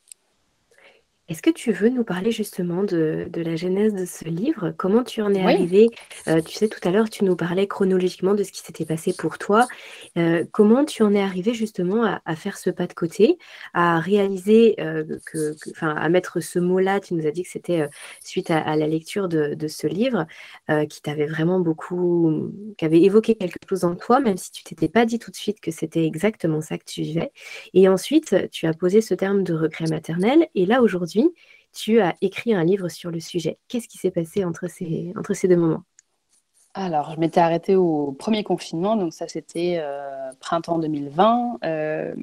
[1.27, 4.75] Est-ce que tu veux nous parler justement de, la genèse de ce livre?
[4.77, 5.89] Comment tu en es arrivé?
[6.29, 9.14] Euh, tu sais, tout à l'heure, tu nous parlais chronologiquement de ce qui s'était passé
[9.16, 9.66] pour toi.
[10.18, 13.39] Euh, comment tu en es arrivé justement à, faire ce pas de côté,
[13.72, 17.89] à réaliser euh, que, enfin, à mettre ce mot-là, tu nous as dit que c'était
[18.22, 20.27] suite à, la lecture de, ce livre
[20.91, 24.91] qui t'avait vraiment beaucoup, qui avait évoqué quelque chose en toi, même si tu t'étais
[24.91, 27.33] pas dit tout de suite que c'était exactement ça que tu vivais.
[27.72, 30.49] Et ensuite, tu as posé ce terme de regret maternel.
[30.55, 31.14] Et là, aujourd'hui,
[31.75, 33.59] tu as écrit un livre sur le sujet.
[33.69, 35.83] Qu'est-ce qui s'est passé entre ces, deux moments?
[36.75, 41.59] Alors, je m'étais arrêtée au premier confinement, donc ça c'était euh, printemps 2020.
[41.65, 42.15] Euh,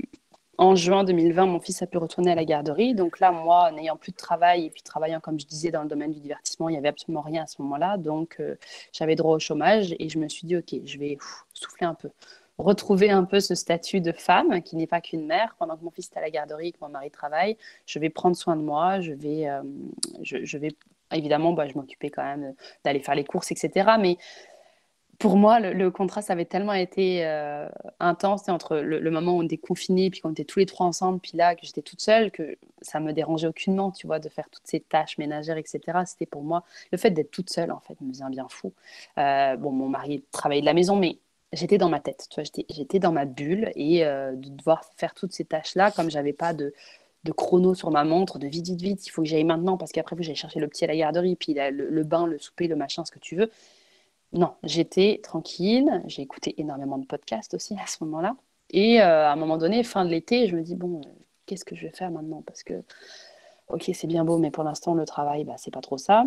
[0.58, 2.94] en juin 2020, mon fils a pu retourner à la garderie.
[2.94, 5.88] Donc là, moi, n'ayant plus de travail et puis travaillant, comme je disais, dans le
[5.88, 7.98] domaine du divertissement, il n'y avait absolument rien à ce moment-là.
[7.98, 8.56] Donc, euh,
[8.92, 11.18] j'avais droit au chômage et je me suis dit, OK, je vais
[11.54, 12.10] souffler un peu
[12.58, 15.56] retrouver un peu ce statut de femme qui n'est pas qu'une mère.
[15.58, 18.36] Pendant que mon fils est à la garderie, que mon mari travaille, je vais prendre
[18.36, 19.62] soin de moi, je vais, euh,
[20.22, 20.70] je, vais
[21.12, 23.92] évidemment, bah, je m'occupais quand même d'aller faire les courses, etc.
[24.00, 24.18] Mais
[25.22, 29.58] pour moi, le, contraste avait tellement été euh, intense entre le, moment où on était
[29.58, 32.58] confinés, puis qu'on était tous les trois ensemble, puis là, que j'étais toute seule, que
[32.82, 35.80] ça me dérangeait aucunement, tu vois, de faire toutes ces tâches ménagères, etc.
[36.08, 38.74] C'était pour moi, le fait d'être toute seule, en fait, me faisait un bien fou.
[39.20, 41.20] Euh, bon, mon mari travaillait de la maison, mais
[41.54, 45.14] j'étais dans ma tête, tu vois, j'étais dans ma bulle et euh, de devoir faire
[45.14, 46.74] toutes ces tâches-là, comme j'avais pas de,
[47.36, 50.16] chrono sur ma montre, de vite, vite, vite, il faut que j'aille maintenant parce qu'après,
[50.20, 53.12] j'allais chercher le petit à la garderie, puis le, bain, le souper, le machin, ce
[53.12, 53.52] que tu veux.
[54.34, 58.36] Non, j'étais tranquille, j'ai écouté énormément de podcasts aussi à ce moment-là.
[58.70, 61.10] Et euh, à un moment donné, fin de l'été, je me dis, bon, euh,
[61.46, 62.42] qu'est-ce que je vais faire maintenant?
[62.42, 62.82] Parce que,
[63.68, 66.26] ok, c'est bien beau, mais pour l'instant, le travail, bah, c'est pas trop ça.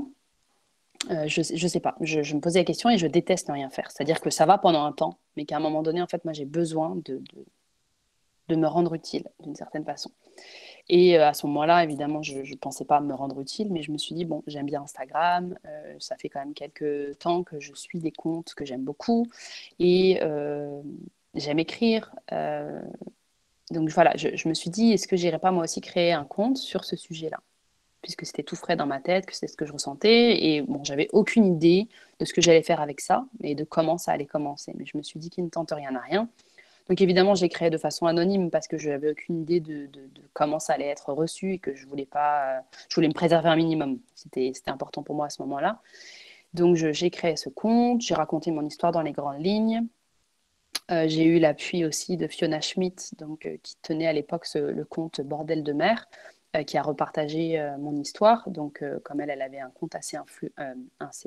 [1.11, 1.97] Euh, je ne sais pas.
[2.01, 3.91] Je, me posais la question et je déteste ne rien faire.
[3.91, 6.33] C'est-à-dire que ça va pendant un temps, mais qu'à un moment donné, en fait, moi,
[6.33, 7.23] j'ai besoin de,
[8.49, 10.11] de, me rendre utile d'une certaine façon.
[10.89, 13.91] Et euh, à ce moment-là, évidemment, je ne pensais pas me rendre utile, mais je
[13.91, 15.57] me suis dit, bon, j'aime bien Instagram.
[15.67, 19.27] Euh, ça fait quand même quelques temps que je suis des comptes que j'aime beaucoup.
[19.79, 20.21] Et
[21.35, 22.15] j'aime écrire.
[23.71, 26.25] donc voilà, je, je me suis dit, est-ce que j'irais pas moi aussi créer un
[26.25, 27.41] compte sur ce sujet-là?
[28.05, 30.45] Puisque c'était tout frais dans ma tête, que c'est ce que je ressentais.
[30.45, 31.89] Et bon, j'avais aucune idée
[32.21, 34.73] de ce que j'allais faire avec ça et de comment ça allait commencer.
[34.77, 36.29] Mais je me suis dit qu'il ne tente rien à rien.
[36.91, 39.89] Donc évidemment, j'ai créé de façon anonyme parce que je n'avais aucune idée de,
[40.35, 43.57] comment ça allait être reçu et que je voulais pas, je voulais me préserver un
[43.57, 43.99] minimum.
[44.15, 45.81] C'était important pour moi à ce moment-là.
[46.53, 49.87] Donc j'ai créé ce compte, j'ai raconté mon histoire dans les grandes lignes.
[50.91, 54.85] Euh, j'ai eu l'appui aussi de Fiona Schmidt, donc, euh, qui tenait à l'époque le
[54.85, 58.49] compte Bordel de mer, euh, qui a repartagé euh, mon histoire.
[58.49, 60.53] Donc, euh, comme elle, elle avait un compte assez, influ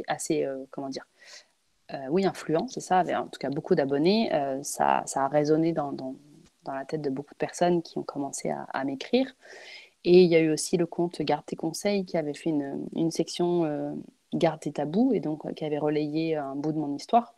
[0.08, 1.06] assez, comment dire,
[2.10, 4.30] oui, influent, c'est ça, avait en tout cas beaucoup d'abonnés.
[4.62, 5.94] ça, ça, a résonné dans,
[6.66, 9.34] la tête de beaucoup de personnes qui ont commencé à, m'écrire.
[10.04, 13.12] Et il y a eu aussi le compte Garde tes conseils qui avait fait une,
[13.12, 13.96] section
[14.34, 17.34] Garde tes tabous et donc qui avait relayé un bout de mon histoire.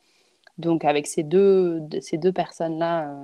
[0.58, 3.16] Donc avec ces deux, ces deux personnes-là,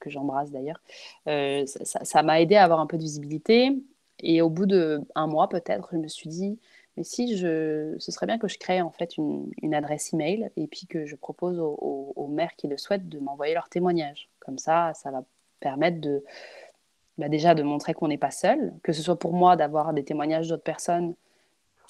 [0.00, 0.82] que j'embrasse d'ailleurs,
[1.24, 3.74] ça m'a aidé à avoir un peu de visibilité.
[4.20, 6.58] Et au bout d'un mois peut-être, je me suis dit,
[6.96, 10.50] mais si je, ce serait bien que je crée en fait une, une adresse email
[10.56, 14.28] et puis que je propose aux, mères qui le souhaitent de m'envoyer leurs témoignages.
[14.40, 15.22] Comme ça, ça va
[15.60, 16.24] permettre de
[17.16, 20.02] bah déjà de montrer qu'on n'est pas seul, que ce soit pour moi d'avoir des
[20.02, 21.14] témoignages d'autres personnes,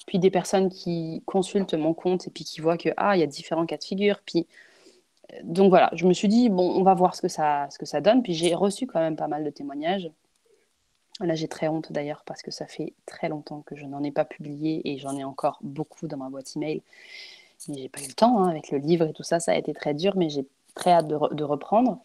[0.05, 3.23] puis des personnes qui consultent mon compte et puis qui voient que ah il y
[3.23, 4.45] a différents cas de figure, puis
[5.43, 7.87] donc voilà, je me suis dit bon on va voir ce que ça ce que
[7.87, 10.11] ça donne, puis j'ai reçu quand même pas mal de témoignages
[11.21, 14.11] Là, j'ai très honte d'ailleurs parce que ça fait très longtemps que je n'en ai
[14.11, 16.81] pas publié et j'en ai encore beaucoup dans ma boîte email.
[17.69, 19.55] Mais j'ai pas eu le temps hein, avec le livre et tout ça, ça a
[19.55, 21.99] été très dur, mais j'ai très hâte de, reprendre.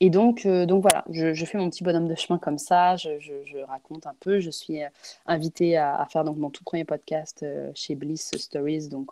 [0.00, 3.64] Et donc, euh, donc voilà, je, fais mon petit bonhomme de chemin comme ça, je,
[3.64, 4.38] raconte un peu.
[4.38, 4.88] Je suis euh,
[5.26, 9.10] invitée à, faire donc mon tout premier podcast euh, chez Bliss Stories, donc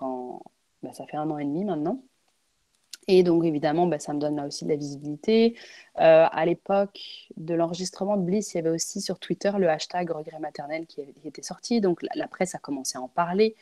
[0.82, 2.00] bah, ça fait un an et demi maintenant.
[3.12, 5.56] Et donc, évidemment, bah, ça me donne là aussi de la visibilité.
[5.98, 7.00] Euh, à l'époque
[7.36, 11.00] de l'enregistrement de Bliss, il y avait aussi sur Twitter le hashtag regret maternel qui,
[11.24, 11.80] était sorti.
[11.80, 13.56] Donc, la, presse a commencé à en parler.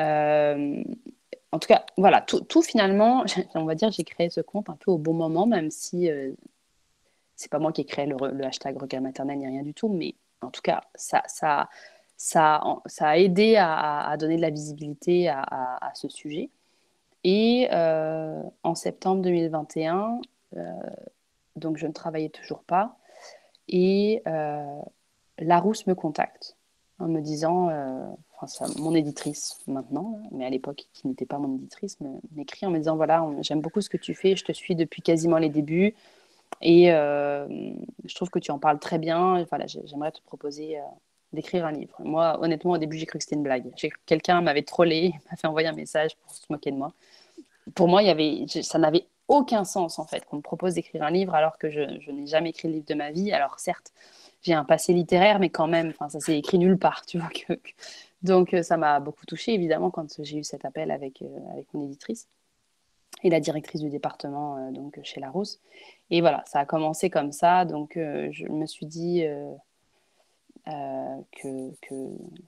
[0.00, 0.82] Euh,
[1.52, 3.24] en tout cas, voilà, tout, finalement,
[3.54, 6.32] on va dire, j'ai créé ce compte un peu au bon moment, même si euh,
[7.36, 10.16] c'est pas moi qui ai créé le, hashtag regard maternel ni rien du tout, mais
[10.42, 11.22] en tout cas, ça
[13.00, 16.50] a aidé à, donner de la visibilité à, ce sujet.
[17.24, 20.20] Et euh, en septembre 2021,
[20.56, 20.72] euh,
[21.56, 22.96] donc je ne travaillais toujours pas,
[23.68, 24.22] et
[25.38, 26.56] Larousse me contacte
[26.98, 27.68] en me disant
[28.40, 31.98] enfin, mon éditrice maintenant, mais à l'époque qui n'était pas mon éditrice,
[32.34, 35.02] m'écrit en me disant voilà, j'aime beaucoup ce que tu fais, je te suis depuis
[35.02, 35.94] quasiment les débuts
[36.60, 37.46] et euh,
[38.04, 39.44] je trouve que tu en parles très bien.
[39.48, 40.82] Voilà, j'aimerais te proposer euh,
[41.32, 41.94] d'écrire un livre.
[42.00, 43.70] Moi, honnêtement, au début, j'ai cru que c'était une blague.
[44.06, 46.92] Quelqu'un m'avait trollé, m'a fait envoyer un message pour se moquer de moi.
[47.74, 51.02] Pour moi, il y avait, ça n'avait aucun sens en fait qu'on me propose d'écrire
[51.02, 53.30] un livre alors que je, n'ai jamais écrit le livre de ma vie.
[53.30, 53.92] Alors certes,
[54.42, 57.28] j'ai un passé littéraire, mais quand même, ça s'est écrit nulle part, tu vois.
[58.22, 61.72] Donc, euh, ça m'a beaucoup touchée, évidemment, quand j'ai eu cet appel avec, euh, avec
[61.72, 62.26] mon éditrice
[63.22, 65.60] et la directrice du département euh, donc chez Larousse.
[66.10, 67.64] Et voilà, ça a commencé comme ça.
[67.64, 69.24] Donc, je me suis dit
[70.66, 71.94] que, que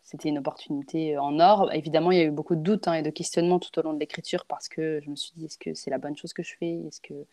[0.04, 1.72] c'était une opportunité en or.
[1.72, 3.92] Évidemment, il y a eu beaucoup de doutes hein, et de questionnements tout au long
[3.92, 6.42] de l'écriture parce que je me suis dit est-ce que c'est la bonne chose que
[6.42, 6.80] je fais?
[6.86, 7.26] Est-ce que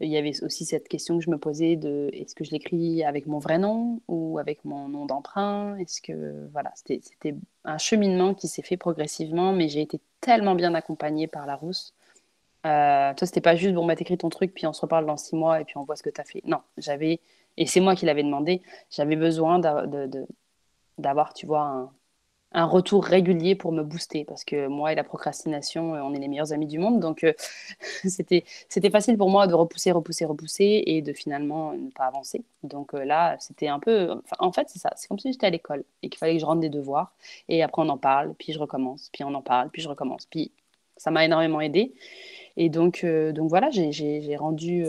[0.00, 3.04] il y avait aussi cette question que je me posais de est-ce que je l'écris
[3.04, 5.76] avec mon vrai nom ou avec mon nom d'emprunt?
[5.76, 7.34] Est-ce que voilà, c'était
[7.64, 11.94] un cheminement qui s'est fait progressivement, mais j'ai été tellement bien accompagnée par la Rousse.
[12.66, 15.16] Euh, toi, c'était pas juste bon, bah t'écris ton truc, puis on se reparle dans
[15.18, 16.42] six mois et puis on voit ce que tu as fait.
[16.44, 17.20] Non, j'avais
[17.56, 18.62] et c'est moi qui l'avais demandé.
[18.90, 19.58] J'avais besoin
[20.98, 21.92] d'avoir, tu vois,
[22.52, 26.20] un, retour régulier pour me booster parce que moi et la procrastination, euh, on est
[26.20, 27.00] les meilleurs amis du monde.
[27.00, 27.32] Donc, euh,
[28.04, 28.44] c'était,
[28.90, 32.44] facile pour moi de repousser, repousser, repousser et de finalement ne pas avancer.
[32.62, 34.10] Donc euh, là, c'était un peu.
[34.38, 34.90] en fait, c'est ça.
[34.96, 37.12] C'est comme si j'étais à l'école et qu'il fallait que je rende des devoirs.
[37.48, 40.26] Et après, on en parle, puis je recommence, puis on en parle, puis je recommence.
[40.26, 40.52] Puis
[40.96, 41.94] ça m'a énormément aidé.
[42.56, 44.86] Et donc, donc voilà, j'ai, rendu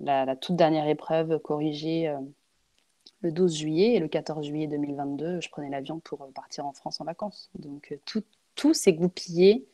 [0.00, 2.14] la, toute dernière épreuve corrigée
[3.22, 6.72] le 12 juillet et le 14 juillet 2022, je prenais l'avion pour euh, partir en
[6.72, 7.50] France en vacances.
[7.58, 8.22] Donc euh, tout,
[8.54, 9.66] tout s'est goupillé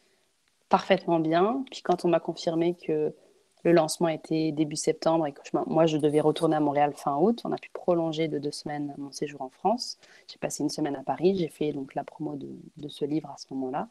[0.69, 1.65] parfaitement bien.
[1.71, 3.15] Puis quand on m'a confirmé que
[3.63, 7.41] le lancement était début septembre et que moi je devais retourner à Montréal fin août,
[7.45, 9.99] on a pu prolonger de deux semaines mon séjour en France.
[10.31, 13.37] J'ai passé une semaine à Paris, j'ai fait donc la promo de, ce livre à
[13.39, 13.89] ce moment-là.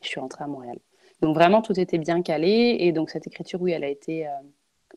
[0.00, 0.78] Je suis rentrée à Montréal.
[1.20, 4.30] Donc vraiment tout était bien calé et donc cette écriture, oui, elle a été euh,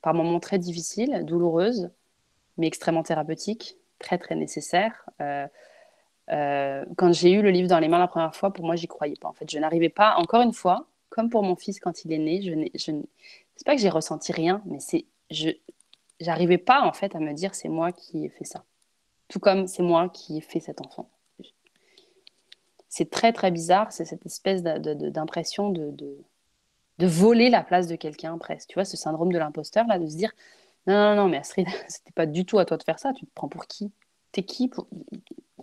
[0.02, 1.90] par moments très difficile, douloureuse,
[2.58, 5.10] mais extrêmement thérapeutique très très nécessaire.
[5.22, 5.48] Euh,
[6.32, 8.88] euh, quand j'ai eu le livre dans les mains la première fois, pour moi, j'y
[8.88, 9.28] croyais pas.
[9.28, 12.18] En fait, je n'arrivais pas, encore une fois, comme pour mon fils quand il est
[12.18, 12.92] né, je je
[13.56, 15.50] c'est pas que j'ai ressenti rien, mais c'est, je,
[16.20, 18.66] j'arrivais pas en fait à me dire c'est moi qui ai fait ça.
[19.30, 21.10] Tout comme c'est moi qui ai fait cet enfant.
[22.90, 26.18] C'est très très bizarre, c'est cette espèce d'impression de,
[27.00, 28.70] de, voler la place de quelqu'un presque.
[28.70, 30.32] Tu vois, ce syndrome de l'imposteur là, de se dire
[30.88, 33.14] non, non, non, mais Astrid, c'était pas du tout à toi de faire ça.
[33.14, 33.92] Tu te prends pour qui?
[34.32, 34.88] T'es qui pour...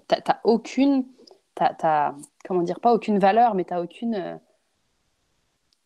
[0.09, 1.07] T'as aucune.
[1.55, 2.15] T'as,
[2.45, 4.37] comment dire, pas aucune valeur, mais t'as aucune euh,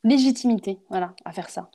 [0.05, 1.71] légitimité, voilà, à faire ça.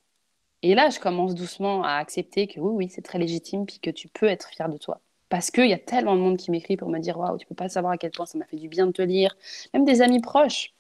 [0.63, 3.89] Et là, je commence doucement à accepter que oui, oui, c'est très légitime, puis que
[3.89, 5.01] tu peux être fier de toi.
[5.30, 7.55] Parce qu'il y a tellement de monde qui m'écrit pour me dire Waouh, tu peux
[7.55, 9.36] pas savoir à quel point ça m'a fait du bien de te lire.
[9.74, 10.74] Même des amis proches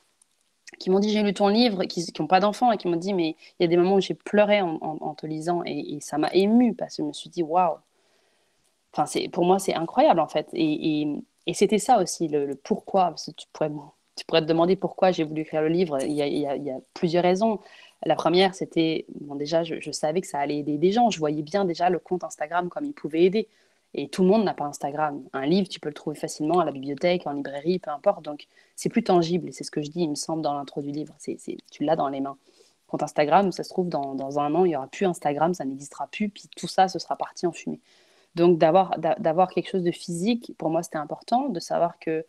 [0.79, 3.13] qui m'ont dit j'ai lu ton livre, qui n'ont pas d'enfants et qui m'ont dit
[3.13, 6.29] mais il y a des moments où j'ai pleuré en, te lisant et, ça m'a
[6.33, 7.77] ému parce que je me suis dit waouh.
[8.93, 10.47] Enfin, c'est, pour moi, c'est incroyable en fait.
[10.53, 11.07] Et,
[11.53, 13.05] c'était ça aussi le, pourquoi.
[13.09, 13.71] Parce que tu, pourrais,
[14.15, 16.01] tu pourrais te demander pourquoi j'ai voulu écrire le livre.
[16.01, 17.59] Il y a, plusieurs raisons.
[18.05, 21.09] La première, c'était, bon, déjà, je, savais que ça allait aider des gens.
[21.09, 23.47] Je voyais bien déjà le compte Instagram comme il pouvait aider.
[23.93, 25.21] Et tout le monde n'a pas Instagram.
[25.33, 28.23] Un livre, tu peux le trouver facilement à la bibliothèque, en librairie, peu importe.
[28.23, 29.49] Donc, c'est plus tangible.
[29.49, 31.13] Et c'est ce que je dis, il me semble, dans l'intro du livre.
[31.17, 31.37] C'est,
[31.69, 32.37] tu l'as dans les mains.
[32.87, 35.65] Compte Instagram, ça se trouve, dans, dans un an, il n'y aura plus Instagram, ça
[35.65, 36.29] n'existera plus.
[36.29, 37.81] Puis tout ça, ce sera parti en fumée.
[38.35, 41.49] Donc, d'avoir, d'avoir quelque chose de physique, pour moi, c'était important.
[41.49, 42.25] De savoir que,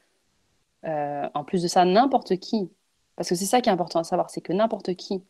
[0.85, 2.71] euh, en plus de ça, n'importe qui,
[3.15, 5.23] parce que c'est ça qui est important à savoir, c'est que n'importe qui,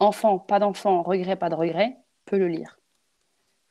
[0.00, 1.96] enfant, pas d'enfant, regret, pas de regret,
[2.26, 2.78] peut le lire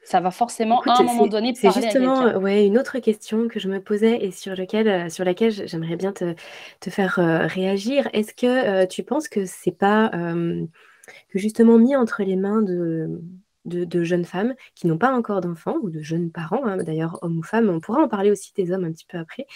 [0.06, 3.68] ça va forcément à un moment donné C'est justement ouais, une autre question que je
[3.68, 6.36] me posais et sur, lequel, euh, sur laquelle j'aimerais bien te,
[6.80, 8.08] te faire euh, réagir.
[8.14, 13.20] Est-ce que euh, tu penses que c'est pas que justement mis entre les mains de,
[13.66, 17.40] de, jeunes femmes qui n'ont pas encore d'enfants ou de jeunes parents, hein, d'ailleurs hommes
[17.40, 19.48] ou femmes, on pourra en parler aussi des hommes un petit peu après.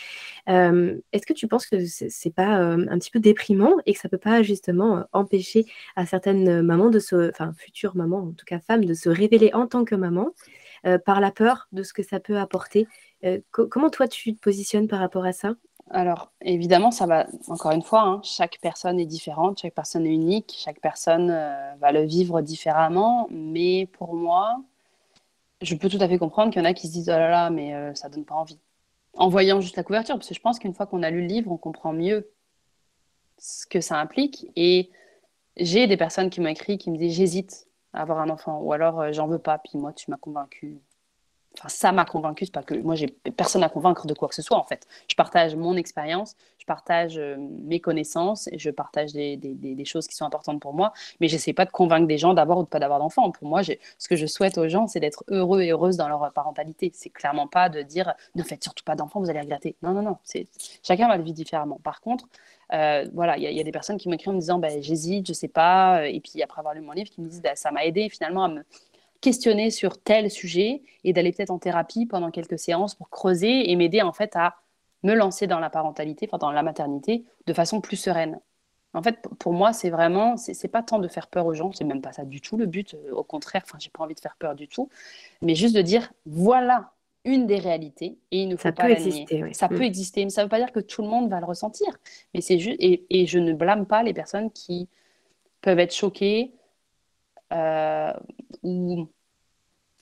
[0.49, 3.99] Euh, est-ce que tu penses que c'est pas euh, un petit peu déprimant et que
[3.99, 8.32] ça peut pas justement euh, empêcher à certaines mamans de se, enfin futures mamans, en
[8.32, 10.34] tout cas femmes, de se révéler en tant que maman
[11.05, 12.88] par la peur de ce que ça peut apporter?
[13.51, 15.55] Comment toi tu te positionnes par rapport à ça?
[15.91, 20.13] Alors, évidemment, ça va, encore une fois, hein, chaque personne est différente, chaque personne est
[20.13, 23.27] unique, chaque personne euh, va le vivre différemment.
[23.31, 24.61] Mais pour moi,
[25.61, 27.29] je peux tout à fait comprendre qu'il y en a qui se disent Oh là
[27.29, 28.59] là, mais euh, ça donne pas envie.
[29.13, 31.27] En voyant juste la couverture, parce que je pense qu'une fois qu'on a lu le
[31.27, 32.29] livre, on comprend mieux
[33.39, 34.47] ce que ça implique.
[34.55, 34.91] Et
[35.57, 38.73] j'ai des personnes qui m'ont écrit qui me disent J'hésite à avoir un enfant, ou
[38.73, 40.79] alors euh, j'en veux pas, puis moi, tu m'as convaincu
[41.57, 44.35] enfin, ça m'a convaincu, c'est pas que moi j'ai personne à convaincre de quoi que
[44.35, 44.87] ce soit en fait.
[45.09, 50.07] Je partage mon expérience, je partage euh, mes connaissances, je partage des, des, des, choses
[50.07, 52.67] qui sont importantes pour moi, mais j'essaie pas de convaincre des gens d'avoir ou de
[52.67, 53.31] pas d'avoir d'enfants.
[53.31, 56.31] Pour moi, ce que je souhaite aux gens, c'est d'être heureux et heureuse dans leur
[56.33, 56.91] parentalité.
[56.93, 59.75] C'est clairement pas de dire ne faites surtout pas d'enfants, vous allez regretter.
[59.81, 60.17] Non, non, non.
[60.83, 61.79] Chacun va le vivre différemment.
[61.83, 62.25] Par contre,
[62.73, 65.33] euh, voilà, il y, a des personnes qui m'écrivent en me disant ben, j'hésite, je
[65.33, 67.83] sais pas, et puis après avoir lu mon livre, qui me disent ben, ça m'a
[67.85, 68.63] aidé finalement à me
[69.22, 73.76] questionner sur tel sujet et d'aller peut-être en thérapie pendant quelques séances pour creuser et
[73.76, 74.55] m'aider en fait à
[75.03, 78.39] me lancer dans la parentalité, enfin dans la maternité, de façon plus sereine.
[78.93, 81.84] En fait, pour moi, c'est vraiment, c'est pas tant de faire peur aux gens, c'est
[81.84, 82.95] même pas ça du tout le but.
[82.95, 84.89] Euh, au contraire, enfin, j'ai pas envie de faire peur du tout,
[85.41, 86.91] mais juste de dire voilà
[87.26, 89.84] une des réalités et il ne faut ça pas peut exister, Ça peut mm.
[89.84, 91.88] exister, mais ça veut pas dire que tout le monde va le ressentir.
[92.34, 94.88] Mais c'est juste et, et, je ne blâme pas les personnes qui
[95.61, 96.53] peuvent être choquées
[97.51, 99.07] ou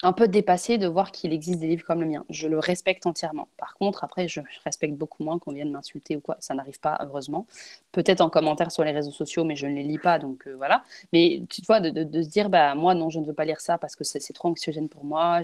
[0.03, 2.23] un peu dépassé de voir qu'il existe des livres comme le mien.
[2.29, 3.47] Je le respecte entièrement.
[3.57, 6.37] Par contre, après, je respecte beaucoup moins qu'on vienne m'insulter ou quoi.
[6.39, 7.47] Ça n'arrive pas, heureusement.
[7.91, 10.55] Peut-être en commentaire sur les réseaux sociaux, mais je ne les lis pas, donc euh,
[10.55, 10.83] voilà.
[11.13, 13.79] Mais tu vois, de, se dire, bah, moi, non, je ne veux pas lire ça
[13.79, 15.41] parce que c'est trop anxiogène pour moi.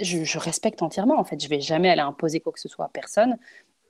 [0.00, 1.42] Je, respecte entièrement, en fait.
[1.42, 3.36] Je vais jamais aller imposer quoi que ce soit à personne.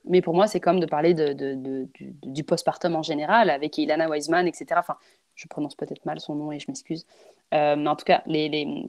[0.07, 1.87] Mais pour moi, c'est comme de parler du,
[2.21, 4.75] du postpartum en général avec Ilana Wiseman, etc.
[4.77, 4.97] Enfin,
[5.35, 7.05] je prononce peut-être mal son nom et je m'excuse.
[7.53, 8.23] Euh, en tout cas,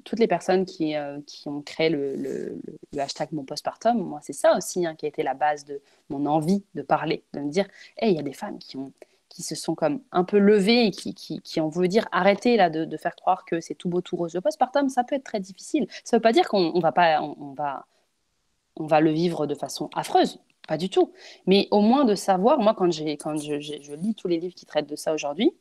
[0.04, 2.58] toutes les personnes qui, euh, ont créé le,
[2.98, 6.26] hashtag mon postpartum, moi, c'est ça aussi hein, qui a été la base de mon
[6.26, 7.66] envie de parler, de me dire,
[8.00, 8.78] il y a des femmes qui,
[9.42, 12.70] se sont comme un peu levées et qui, qui, qui ont voulu dire, arrêtez là
[12.70, 14.34] de, faire croire que c'est tout beau, tout rose.
[14.34, 15.86] Le postpartum, ça peut être très difficile.
[16.04, 17.84] Ça ne veut pas dire qu'on va pas, on, va,
[18.76, 20.40] on va le vivre de façon affreuse.
[20.66, 21.12] Pas du tout.
[21.46, 24.96] Mais au moins de savoir, moi, quand, je lis tous les livres qui traitent de
[24.96, 25.52] ça aujourd'hui,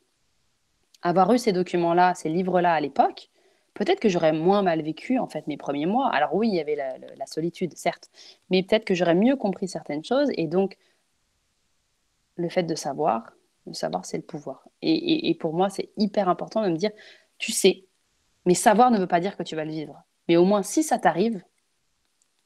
[1.08, 3.30] avoir eu ces documents-là, ces livres-là à l'époque,
[3.74, 6.08] peut-être que j'aurais moins mal vécu en fait mes premiers mois.
[6.08, 8.10] Alors oui, il y avait la, solitude, certes,
[8.50, 10.28] mais peut-être que j'aurais mieux compris certaines choses.
[10.34, 10.76] Et donc,
[12.36, 13.32] le fait de savoir,
[13.66, 14.66] de savoir, c'est le pouvoir.
[14.82, 16.90] Et, pour moi, c'est hyper important de me dire,
[17.38, 17.84] tu sais,
[18.44, 20.02] mais savoir ne veut pas dire que tu vas le vivre.
[20.28, 21.42] Mais au moins, si ça t'arrive,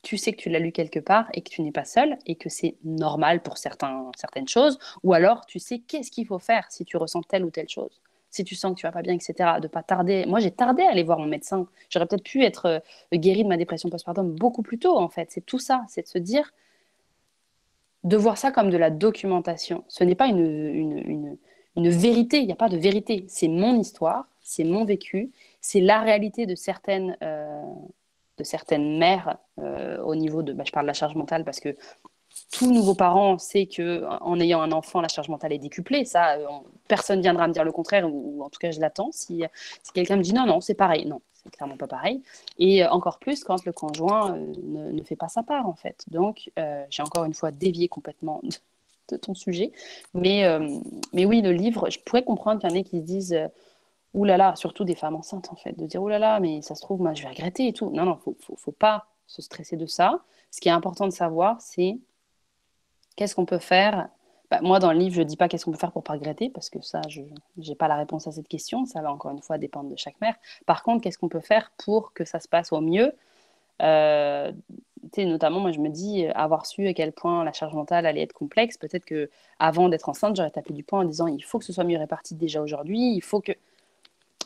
[0.02, 2.36] tu sais que tu l'as lu quelque part et que tu n'es pas seul et
[2.36, 4.78] que c'est normal pour certains, certaines choses.
[5.02, 8.00] Ou alors, tu sais qu'est-ce qu'il faut faire si tu ressens telle ou telle chose
[8.30, 10.24] si tu sens que tu vas pas bien, etc., de pas tarder.
[10.26, 11.66] Moi, j'ai tardé à aller voir mon médecin.
[11.88, 15.30] J'aurais peut-être pu être euh, guérie de ma dépression postpartum beaucoup plus tôt, en fait.
[15.30, 16.52] C'est tout ça, c'est de se dire,
[18.04, 19.84] de voir ça comme de la documentation.
[19.88, 21.36] Ce n'est pas une, une,
[21.76, 23.24] une, vérité, il n'y a pas de vérité.
[23.28, 27.62] C'est mon histoire, c'est mon vécu, c'est la réalité de certaines, euh,
[28.38, 31.60] de certaines mères euh, au niveau de, bah, je parle de la charge mentale parce
[31.60, 31.76] que
[32.50, 36.04] tout nouveau parent sait que en ayant un enfant, la charge mentale est décuplée.
[36.04, 36.46] Ça, euh,
[36.88, 39.10] personne viendra me dire le contraire, ou, en tout cas, je l'attends.
[39.12, 39.44] Si,
[39.82, 42.22] si quelqu'un me dit non, non, c'est pareil, non, c'est clairement pas pareil.
[42.58, 46.04] Et euh, encore plus quand le conjoint euh, ne, fait pas sa part, en fait.
[46.10, 46.50] Donc,
[46.90, 48.40] j'ai encore une fois dévié complètement
[49.08, 49.72] de, ton sujet.
[50.14, 50.44] Mais,
[51.12, 53.38] mais oui, le livre, je pourrais comprendre qu'il y en ait qui se disent
[54.14, 56.62] Ouh là là, surtout des femmes enceintes, en fait, de dire Ouh là là, mais
[56.62, 57.90] ça se trouve, moi, je vais regretter et tout.
[57.90, 60.20] Non, non, faut, faut, faut pas se stresser de ça.
[60.50, 61.98] Ce qui est important de savoir, c'est
[63.20, 64.08] Qu'est-ce qu'on peut faire?
[64.50, 66.14] Bah, Moi, dans le livre, je ne dis pas qu'est-ce qu'on peut faire pour pas
[66.14, 67.20] regretter, parce que ça, je
[67.58, 68.86] n'ai pas la réponse à cette question.
[68.86, 70.34] Ça va encore une fois dépendre de chaque mère.
[70.64, 73.12] Par contre, qu'est-ce qu'on peut faire pour que ça se passe au mieux?
[73.82, 74.52] Euh,
[75.18, 78.32] notamment, moi, je me dis, avoir su à quel point la charge mentale allait être
[78.32, 81.66] complexe, peut-être que avant d'être enceinte, j'aurais tapé du poing en disant, il faut que
[81.66, 83.52] ce soit mieux réparti déjà aujourd'hui, il faut que...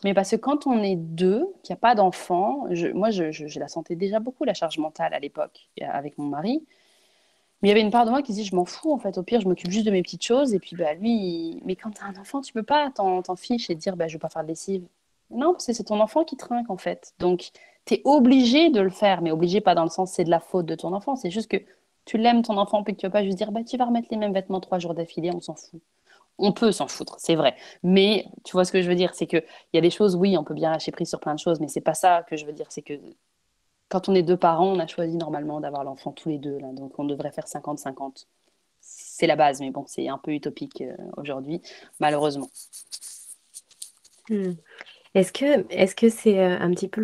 [0.03, 3.61] Mais parce que quand on est deux, qu'il n'y a pas d'enfants, moi, je, je,
[3.61, 6.64] la sentais déjà beaucoup, la charge mentale à l'époque, avec mon mari.
[7.65, 9.17] Mais il y avait une part de moi qui dit je m'en fous en fait.
[9.17, 10.53] Au pire, je m'occupe juste de mes petites choses.
[10.53, 13.71] Et puis bah, lui, mais quand tu as un enfant, tu peux pas t'en fiche
[13.71, 14.85] et dire bah, je vais pas faire de lessive.
[15.31, 17.15] Non, parce que c'est ton enfant qui trinque en fait.
[17.21, 17.53] Donc
[17.87, 20.41] tu es obligé de le faire, mais obligé pas dans le sens c'est de la
[20.41, 21.17] faute de ton enfant.
[21.17, 21.57] C'est juste que
[22.05, 24.09] tu l'aimes ton enfant, puis que tu vas pas juste dire bah, tu vas remettre
[24.11, 25.81] les mêmes vêtements trois jours d'affilée, on s'en fout.
[26.37, 27.57] On peut s'en foutre, c'est vrai.
[27.83, 29.43] Mais tu vois ce que je veux dire, c'est qu'il
[29.73, 31.69] y a des choses, oui, on peut bien lâcher prise sur plein de choses, mais
[31.69, 32.67] c'est pas ça que je veux dire.
[32.69, 32.93] C'est que
[33.89, 36.59] quand on est deux parents, on a choisi normalement d'avoir l'enfant tous les deux.
[36.72, 38.26] Donc on devrait faire 50-50.
[38.80, 41.62] C'est la base, mais bon, c'est un peu utopique euh, aujourd'hui,
[42.01, 42.51] malheureusement.
[44.28, 44.53] Hmm.
[45.15, 47.01] Est-ce que est-ce c'est, heu, un petit peu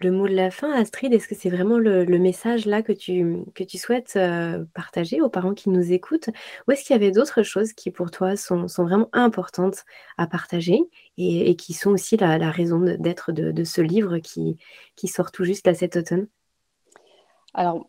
[0.00, 1.12] le mot de la fin, Astrid?
[1.14, 5.30] Est-ce que c'est vraiment le message là que tu que tu souhaites, heu, partager aux
[5.30, 6.28] parents qui nous écoutent?
[6.68, 9.84] Ou est-ce qu'il y avait d'autres choses qui pour toi sont sont vraiment importantes
[10.18, 10.80] à partager
[11.16, 14.58] et qui sont aussi la raison d'être de ce livre qui
[14.96, 16.28] qui sort tout juste là cet automne?
[17.54, 17.88] Alors,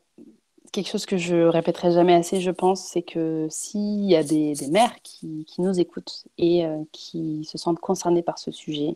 [0.73, 4.55] quelque chose que je répéterai jamais assez, je pense, c'est que s'il y a des
[4.71, 8.95] mères qui qui nous écoutent et heu, qui se sentent concernées par ce sujet,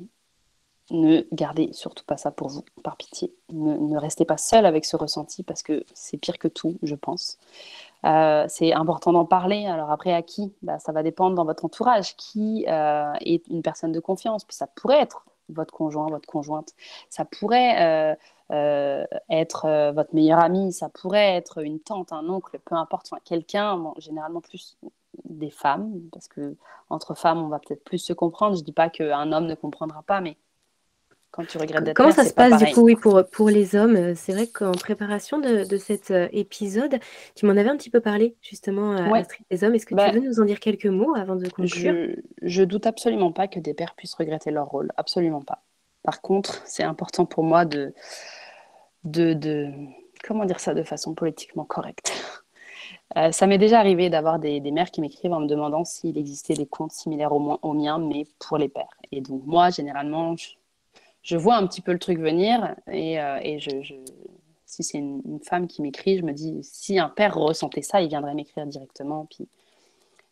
[0.91, 3.33] ne gardez surtout pas ça pour vous, par pitié.
[3.51, 6.95] Ne, ne restez pas seul avec ce ressenti parce que c'est pire que tout, je
[6.95, 7.37] pense.
[8.05, 9.65] Euh, c'est important d'en parler.
[9.65, 10.53] Alors après, à qui?
[10.61, 12.15] Bah, Ça va dépendre dans votre entourage.
[12.17, 14.45] Qui euh, est une personne de confiance?
[14.49, 16.73] Ça pourrait être votre conjoint, votre conjointe.
[17.09, 18.15] Ça pourrait
[18.51, 20.73] euh, être votre meilleur ami.
[20.73, 23.07] Ça pourrait être une tante, un oncle, peu importe.
[23.11, 24.77] Enfin, quelqu'un, généralement plus
[25.25, 26.55] des femmes, parce que
[26.89, 28.57] entre femmes, on va peut-être plus se comprendre.
[28.57, 30.37] Je dis pas qu'un homme ne comprendra pas, mais
[31.33, 33.95] quand tu regrettes d'être Comment ça se passe du coup oui, pour, pour les hommes
[33.95, 36.99] euh, C'est vrai qu'en préparation de, de cet euh, épisode,
[37.35, 39.23] tu m'en avais un petit peu parlé justement à ouais.
[39.49, 39.73] des hommes.
[39.73, 41.93] Est-ce que bah, tu veux nous en dire quelques mots avant de conclure?
[41.93, 45.63] je, je doute absolument pas que des pères puissent regretter leur rôle, absolument pas.
[46.03, 47.95] Par contre, c'est important pour moi de,
[49.03, 49.71] de, de,
[50.23, 52.13] comment dire ça de façon politiquement correcte?
[53.15, 56.17] Euh, ça m'est déjà arrivé d'avoir des, des, mères qui m'écrivent en me demandant s'il
[56.17, 58.97] existait des comptes similaires au, au mien, mais pour les pères.
[59.11, 60.47] Et donc moi, généralement, je,
[61.23, 63.39] je vois un petit peu le truc venir et, euh,
[64.65, 68.09] si c'est une, femme qui m'écrit, je me dis si un père ressentait ça, il
[68.09, 69.25] viendrait m'écrire directement.
[69.25, 69.47] Puis...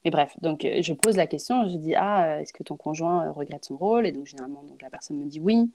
[0.04, 3.32] Mais bref, donc euh, je pose la question, je dis ah est-ce que ton conjoint
[3.32, 4.06] regrette son rôle?
[4.06, 5.70] Et donc généralement donc la personne me dit oui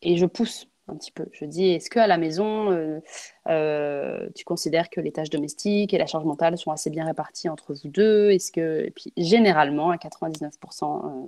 [0.00, 1.26] et je pousse un petit peu.
[1.32, 3.00] Je dis est-ce que la maison euh,
[3.48, 7.48] euh, tu considères que les tâches domestiques et la charge mentale sont assez bien réparties
[7.48, 8.30] entre vous deux?
[8.30, 11.26] Est-ce que et puis généralement à 99%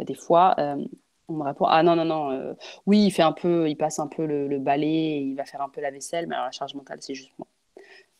[0.00, 0.56] des fois
[1.28, 2.54] on me répond Ah non, non, non, euh,
[2.86, 5.68] oui, il fait un peu, il passe un peu le, balai, il va faire un
[5.68, 7.48] peu la vaisselle, mais alors la charge mentale, c'est juste moi.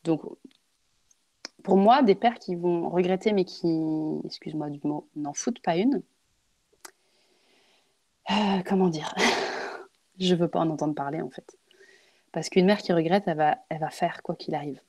[0.05, 0.23] Donc,
[1.63, 3.69] pour moi, des pères qui vont regretter, mais qui,
[4.25, 6.03] excuse-moi du mot, n'en foutent pas une,
[8.31, 9.15] euh, comment dire?
[10.19, 11.57] Je veux pas en entendre parler, en fait.
[12.33, 14.81] Parce qu'une mère qui regrette, elle elle va faire quoi qu'il arrive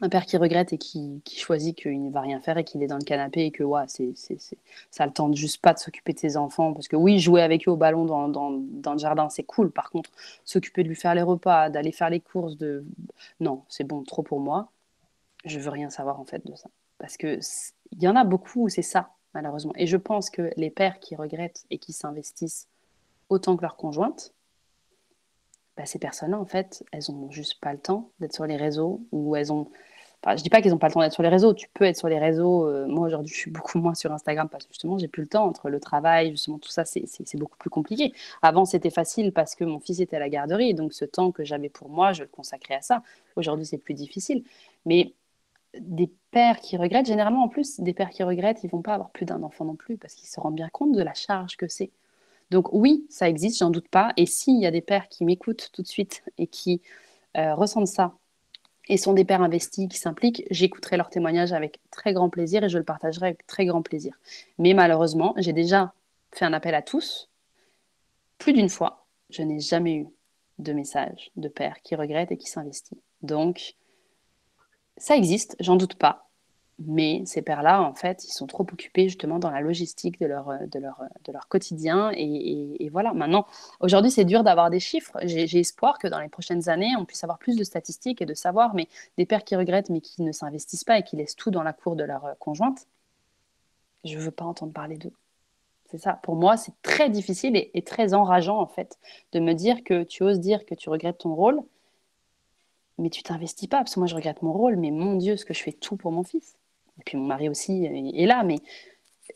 [0.00, 2.82] un père qui regrette et qui, qui choisit qu'il ne va rien faire et qu'il
[2.82, 4.58] est dans le canapé et que ouais, c'est, c'est, c'est,
[4.90, 6.72] ça le tente juste pas de s'occuper de ses enfants.
[6.72, 9.70] Parce que oui, jouer avec eux au ballon dans, dans, dans le jardin, c'est cool.
[9.70, 10.10] Par contre,
[10.44, 12.84] s'occuper de lui faire les repas, d'aller faire les courses, de...
[13.40, 14.70] non, c'est bon, trop pour moi.
[15.44, 16.68] Je veux rien savoir en fait de ça.
[16.98, 17.38] Parce que
[17.92, 19.72] il y en a beaucoup où c'est ça, malheureusement.
[19.76, 22.68] Et je pense que les pères qui regrettent et qui s'investissent
[23.28, 24.32] autant que leur conjointe,
[25.76, 29.00] bah, ces personnes-là, en fait, elles n'ont juste pas le temps d'être sur les réseaux
[29.12, 29.70] ou elles ont.
[30.24, 31.54] Enfin, je dis pas qu'elles n'ont pas le temps d'être sur les réseaux.
[31.54, 32.66] Tu peux être sur les réseaux.
[32.66, 35.28] Euh, moi, aujourd'hui, je suis beaucoup moins sur Instagram parce que justement, j'ai plus le
[35.28, 38.12] temps entre le travail, justement, tout ça, c'est beaucoup plus compliqué.
[38.42, 40.74] Avant, c'était facile parce que mon fils était à la garderie.
[40.74, 43.02] Donc, ce temps que j'avais pour moi, je le consacrais à ça.
[43.36, 44.44] Aujourd'hui, c'est plus difficile.
[44.86, 45.14] Mais
[45.78, 49.10] des pères qui regrettent, généralement, en plus, des pères qui regrettent, ils vont pas avoir
[49.10, 51.68] plus d'un enfant non plus parce qu'ils se rendent bien compte de la charge que
[51.68, 51.90] c'est.
[52.50, 54.12] Donc oui, ça existe, j'en doute pas.
[54.16, 56.80] Et s'il y a des pères qui m'écoutent tout de suite et qui
[57.36, 58.14] euh, ressentent ça
[58.88, 62.68] et sont des pères investis qui s'impliquent, j'écouterai leur témoignage avec très grand plaisir et
[62.68, 64.18] je le partagerai avec très grand plaisir.
[64.58, 65.92] Mais malheureusement, j'ai déjà
[66.32, 67.28] fait un appel à tous.
[68.38, 70.06] Plus d'une fois, je n'ai jamais eu
[70.58, 72.98] de message de père qui regrette et qui s'investit.
[73.22, 73.74] Donc,
[74.96, 76.27] ça existe, j'en doute pas.
[76.80, 80.50] Mais ces pères-là, en fait, ils sont trop occupés justement dans la logistique de leur,
[80.50, 82.12] euh, euh, quotidien.
[82.14, 83.46] Et, voilà, maintenant,
[83.80, 85.18] aujourd'hui, c'est dur d'avoir des chiffres.
[85.24, 88.34] J'ai espoir que dans les prochaines années, on puisse avoir plus de statistiques et de
[88.34, 91.50] savoir, mais des pères qui regrettent, mais qui ne s'investissent pas et qui laissent tout
[91.50, 92.86] dans la cour de leur euh, conjointe,
[94.04, 95.12] je ne veux pas entendre parler d'eux.
[95.90, 96.12] C'est ça.
[96.22, 98.98] Pour moi, c'est très difficile et, et, très enrageant, en fait,
[99.32, 101.60] de me dire que tu oses dire que tu regrettes ton rôle,
[102.98, 103.78] mais tu t'investis pas.
[103.78, 105.96] Parce que moi, je regrette mon rôle, mais mon Dieu, ce que je fais tout
[105.96, 106.57] pour mon fils
[106.98, 108.58] et puis mon mari aussi est là, mais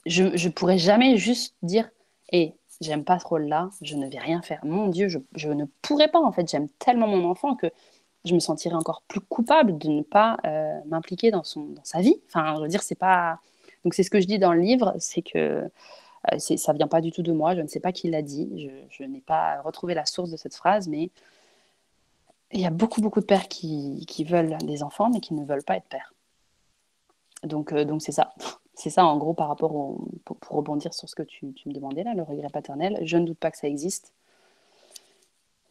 [0.06, 1.90] je ne pourrais jamais juste dire
[2.32, 4.60] et j'aime pas ce rôle-là, je ne vais rien faire.
[4.64, 6.48] Mon Dieu, je, je ne pourrais pas en fait.
[6.50, 7.68] J'aime tellement mon enfant que
[8.24, 12.16] je me sentirais encore plus coupable de ne pas euh, m'impliquer dans, dans sa vie.
[12.28, 13.40] Enfin, je veux dire, c'est pas.
[13.84, 15.68] Donc, c'est ce que je dis dans le livre, c'est que
[16.32, 17.54] euh, ça vient pas du tout de moi.
[17.56, 18.48] Je ne sais pas qui l'a dit.
[18.56, 21.10] Je, je n'ai pas retrouvé la source de cette phrase, mais
[22.52, 25.44] il y a beaucoup, beaucoup de pères qui, qui veulent des enfants, mais qui ne
[25.44, 26.14] veulent pas être pères.
[27.42, 28.32] Donc, euh, donc c'est ça.
[28.74, 31.68] C'est ça, en gros, par rapport au, pour, pour, rebondir sur ce que tu, tu,
[31.68, 32.98] me demandais là, le regret paternel.
[33.02, 34.14] Je ne doute pas que ça existe.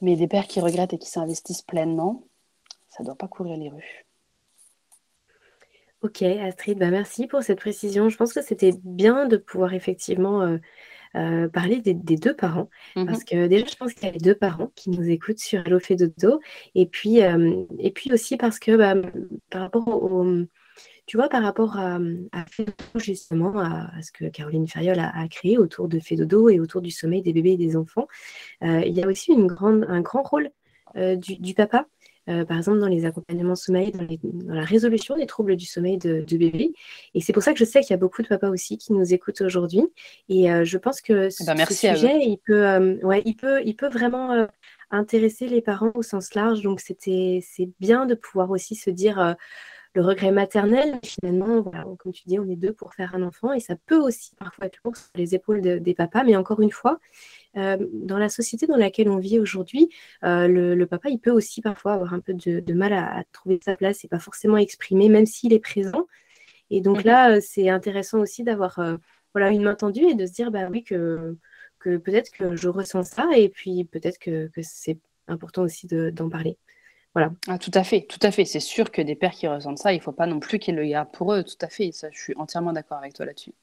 [0.01, 2.24] Mais des pères qui regrettent et qui s'investissent pleinement,
[2.89, 4.05] ça ne doit pas courir les rues.
[6.03, 8.07] Ok, Astrid, bah merci pour cette précision.
[8.09, 10.59] Je pense que c'était bien de pouvoir effectivement
[11.15, 12.69] euh, parler des, deux parents.
[12.95, 15.39] Mmh Parce que déjà, je pense qu'il y a les deux parents qui nous écoutent
[15.39, 16.39] sur Hello fait dodo.
[16.76, 18.95] Et puis, et puis aussi parce que bah,
[19.49, 20.45] par rapport au,
[21.12, 21.99] tu vois, par rapport à,
[22.32, 22.45] à
[22.95, 27.22] justement, à, ce que Caroline Ferriol a, créé autour de Fédodo et autour du sommeil
[27.22, 28.07] des bébés et des enfants,
[28.62, 30.51] il y a aussi une grande, un grand rôle
[30.95, 31.86] du, papa
[32.30, 36.24] euh, par exemple dans les accompagnements sommeil, dans, la résolution des troubles du sommeil de,
[36.38, 36.72] bébé.
[37.14, 38.93] Et c'est pour ça que je sais qu'il y a beaucoup de papas aussi qui
[38.93, 39.84] nous écoutent aujourd'hui.
[40.30, 43.62] Et euh, je pense que ce, eh ben, sujet, il peut, euh, ouais, il, peut,
[43.66, 44.47] il peut vraiment
[44.91, 46.62] intéresser les parents au sens large.
[46.62, 49.36] Donc c'était, c'est bien de pouvoir aussi se dire
[49.94, 51.64] le regret maternel, finalement,
[52.00, 54.68] comme tu dis, on est deux pour faire un enfant et ça peut aussi parfois
[54.68, 57.00] être lourd sur les épaules des papas, mais encore une fois,
[57.58, 59.89] euh, dans la société dans laquelle on vit aujourd'hui,
[60.24, 63.76] euh, le, papa, il peut aussi parfois avoir un peu de, mal à, trouver sa
[63.76, 66.08] place et pas forcément exprimer, même s'il est présent.
[66.70, 67.06] Et donc mhm.
[67.06, 68.80] là, euh, c'est intéressant aussi d'avoir
[69.34, 71.38] voilà, une main tendue et de se dire, bah oui, que,
[71.80, 76.30] que peut-être que je ressens ça et puis peut-être que, que c'est important aussi d'en
[76.30, 76.58] parler.
[77.14, 77.32] Voilà.
[77.47, 78.45] Ah, tout à fait, tout à fait.
[78.45, 80.76] C'est sûr que des pères qui ressentent ça, il ne faut pas non plus qu'ils
[80.76, 81.43] le gardent pour eux.
[81.43, 81.91] Tout à fait.
[81.91, 83.53] Ça, je suis entièrement d'accord avec toi là-dessus.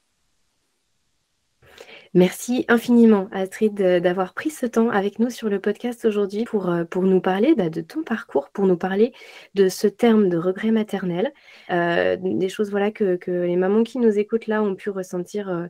[2.15, 6.85] Merci infiniment, Astrid, d'avoir pris ce temps avec nous sur le podcast aujourd'hui pour, euh,
[6.85, 9.13] pour nous parler bah, de ton parcours, pour nous parler
[9.55, 11.33] de ce terme de regret maternel,
[11.71, 15.69] euh, des choses voilà, que, les mamans qui nous écoutent là ont pu ressentir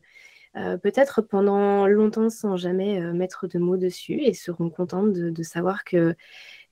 [0.56, 5.42] euh, peut-être pendant longtemps sans jamais mettre de mots dessus et seront contentes de, de
[5.42, 6.14] savoir que,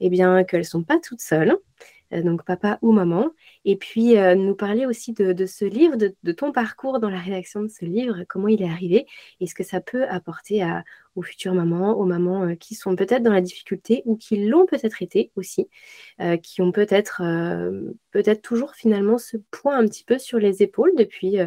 [0.01, 1.57] eh bien, qu'elles ne sont pas toutes seules.
[2.13, 3.31] Euh, donc papa ou maman,
[3.65, 7.63] et puis euh, nous parler aussi de, ce livre, de, ton parcours dans la rédaction
[7.63, 9.07] de ce livre, comment il est arrivé,
[9.41, 10.65] et ce que ça peut apporter
[11.17, 14.67] aux futures mamans, aux mamans euh, qui sont peut-être dans la difficulté ou qui l'ont
[14.67, 15.69] peut-être été aussi,
[16.43, 17.23] qui ont peut-être
[18.13, 21.39] peut-être toujours finalement ce poids un petit peu sur les épaules depuis,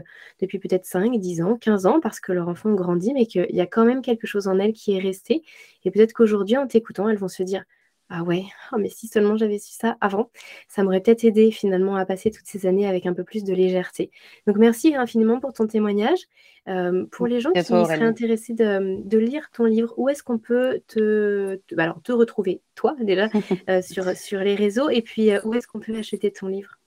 [0.41, 3.61] depuis peut-être 5, 10 ans, 15 ans, parce que leur enfant grandit, mais qu'il y
[3.61, 5.43] a quand même quelque chose en elles qui est resté,
[5.85, 7.63] et peut-être qu'aujourd'hui, en t'écoutant, elles vont se dire
[8.09, 10.31] ah ouais, oh, mais si seulement j'avais su ça avant,
[10.67, 13.53] ça m'aurait peut-être aidé finalement à passer toutes ces années avec un peu plus de
[13.53, 14.09] légèreté.
[14.47, 16.19] Donc merci infiniment pour ton témoignage.
[16.67, 20.81] Euh, pour les gens qui seraient intéressés de, lire ton livre, où est-ce qu'on peut
[20.87, 23.27] te, bah alors, te retrouver, toi déjà,
[23.69, 26.77] euh, sur, sur les réseaux, et puis euh, où est-ce qu'on peut acheter ton livre?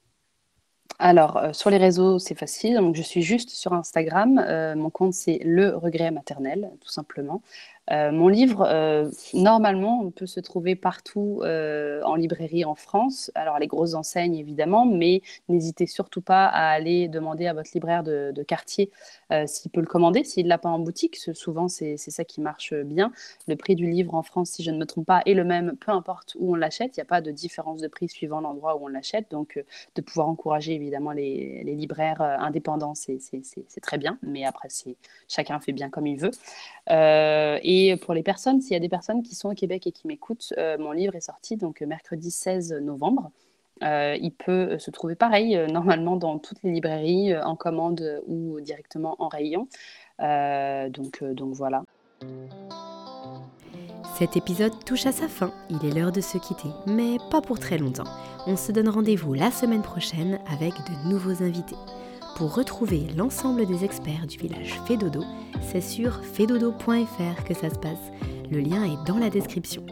[0.99, 2.77] Alors, sur les réseaux, c'est facile.
[2.77, 4.35] Donc, je suis juste sur Instagram.
[4.77, 7.43] mon compte, c'est le regret maternel, tout simplement.
[7.91, 13.33] Euh, mon livre, euh, normalement, on peut se trouver partout euh, en librairie en France.
[13.35, 18.03] Alors, les grosses enseignes, évidemment, mais n'hésitez surtout pas à aller demander à votre libraire
[18.05, 18.91] de, quartier
[19.47, 21.17] s'il peut le commander, s'il ne l'a pas en boutique.
[21.17, 23.13] Souvent, c'est ça qui marche bien.
[23.47, 25.77] Le prix du livre en France, si je ne me trompe pas, est le même,
[25.77, 26.97] peu importe où on l'achète.
[26.97, 29.31] Il n'y a pas de différence de prix suivant l'endroit où on l'achète.
[29.31, 29.63] Donc,
[29.95, 33.21] de pouvoir encourager, évidemment, les, les libraires indépendants, c'est
[33.81, 34.19] très bien.
[34.23, 34.69] Mais après,
[35.29, 36.33] chacun fait bien comme il veut.
[36.91, 39.93] et et pour les personnes, s'il y a des personnes qui sont au Québec et
[39.93, 43.31] qui m'écoutent, euh, mon livre est sorti donc euh, mercredi 16 novembre.
[43.83, 49.17] Euh, il peut se trouver pareil, normalement dans toutes les librairies, en commande ou directement
[49.19, 49.69] en rayon.
[50.19, 51.83] donc, donc voilà.
[54.19, 57.59] Cet épisode touche à sa fin, il est l'heure de se quitter, mais pas pour
[57.59, 58.05] très longtemps.
[58.47, 61.77] On se donne rendez-vous la semaine prochaine avec de nouveaux invités.
[62.37, 65.23] Pour retrouver l'ensemble des experts du village Fédodo,
[65.61, 68.11] c'est sur fedodo.fr que ça se passe.
[68.51, 69.85] Le lien est dans la description.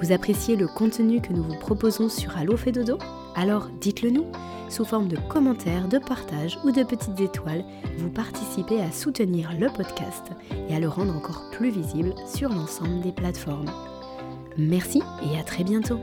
[0.00, 2.98] Vous appréciez le contenu que nous vous proposons sur Allo Fédodo?
[3.34, 4.26] Alors dites-le nous.
[4.68, 7.64] Sous forme de commentaires, de partages ou de petites étoiles,
[7.98, 10.26] vous participez à soutenir le podcast
[10.68, 13.70] et à le rendre encore plus visible sur l'ensemble des plateformes.
[14.58, 15.98] Merci et à très bientôt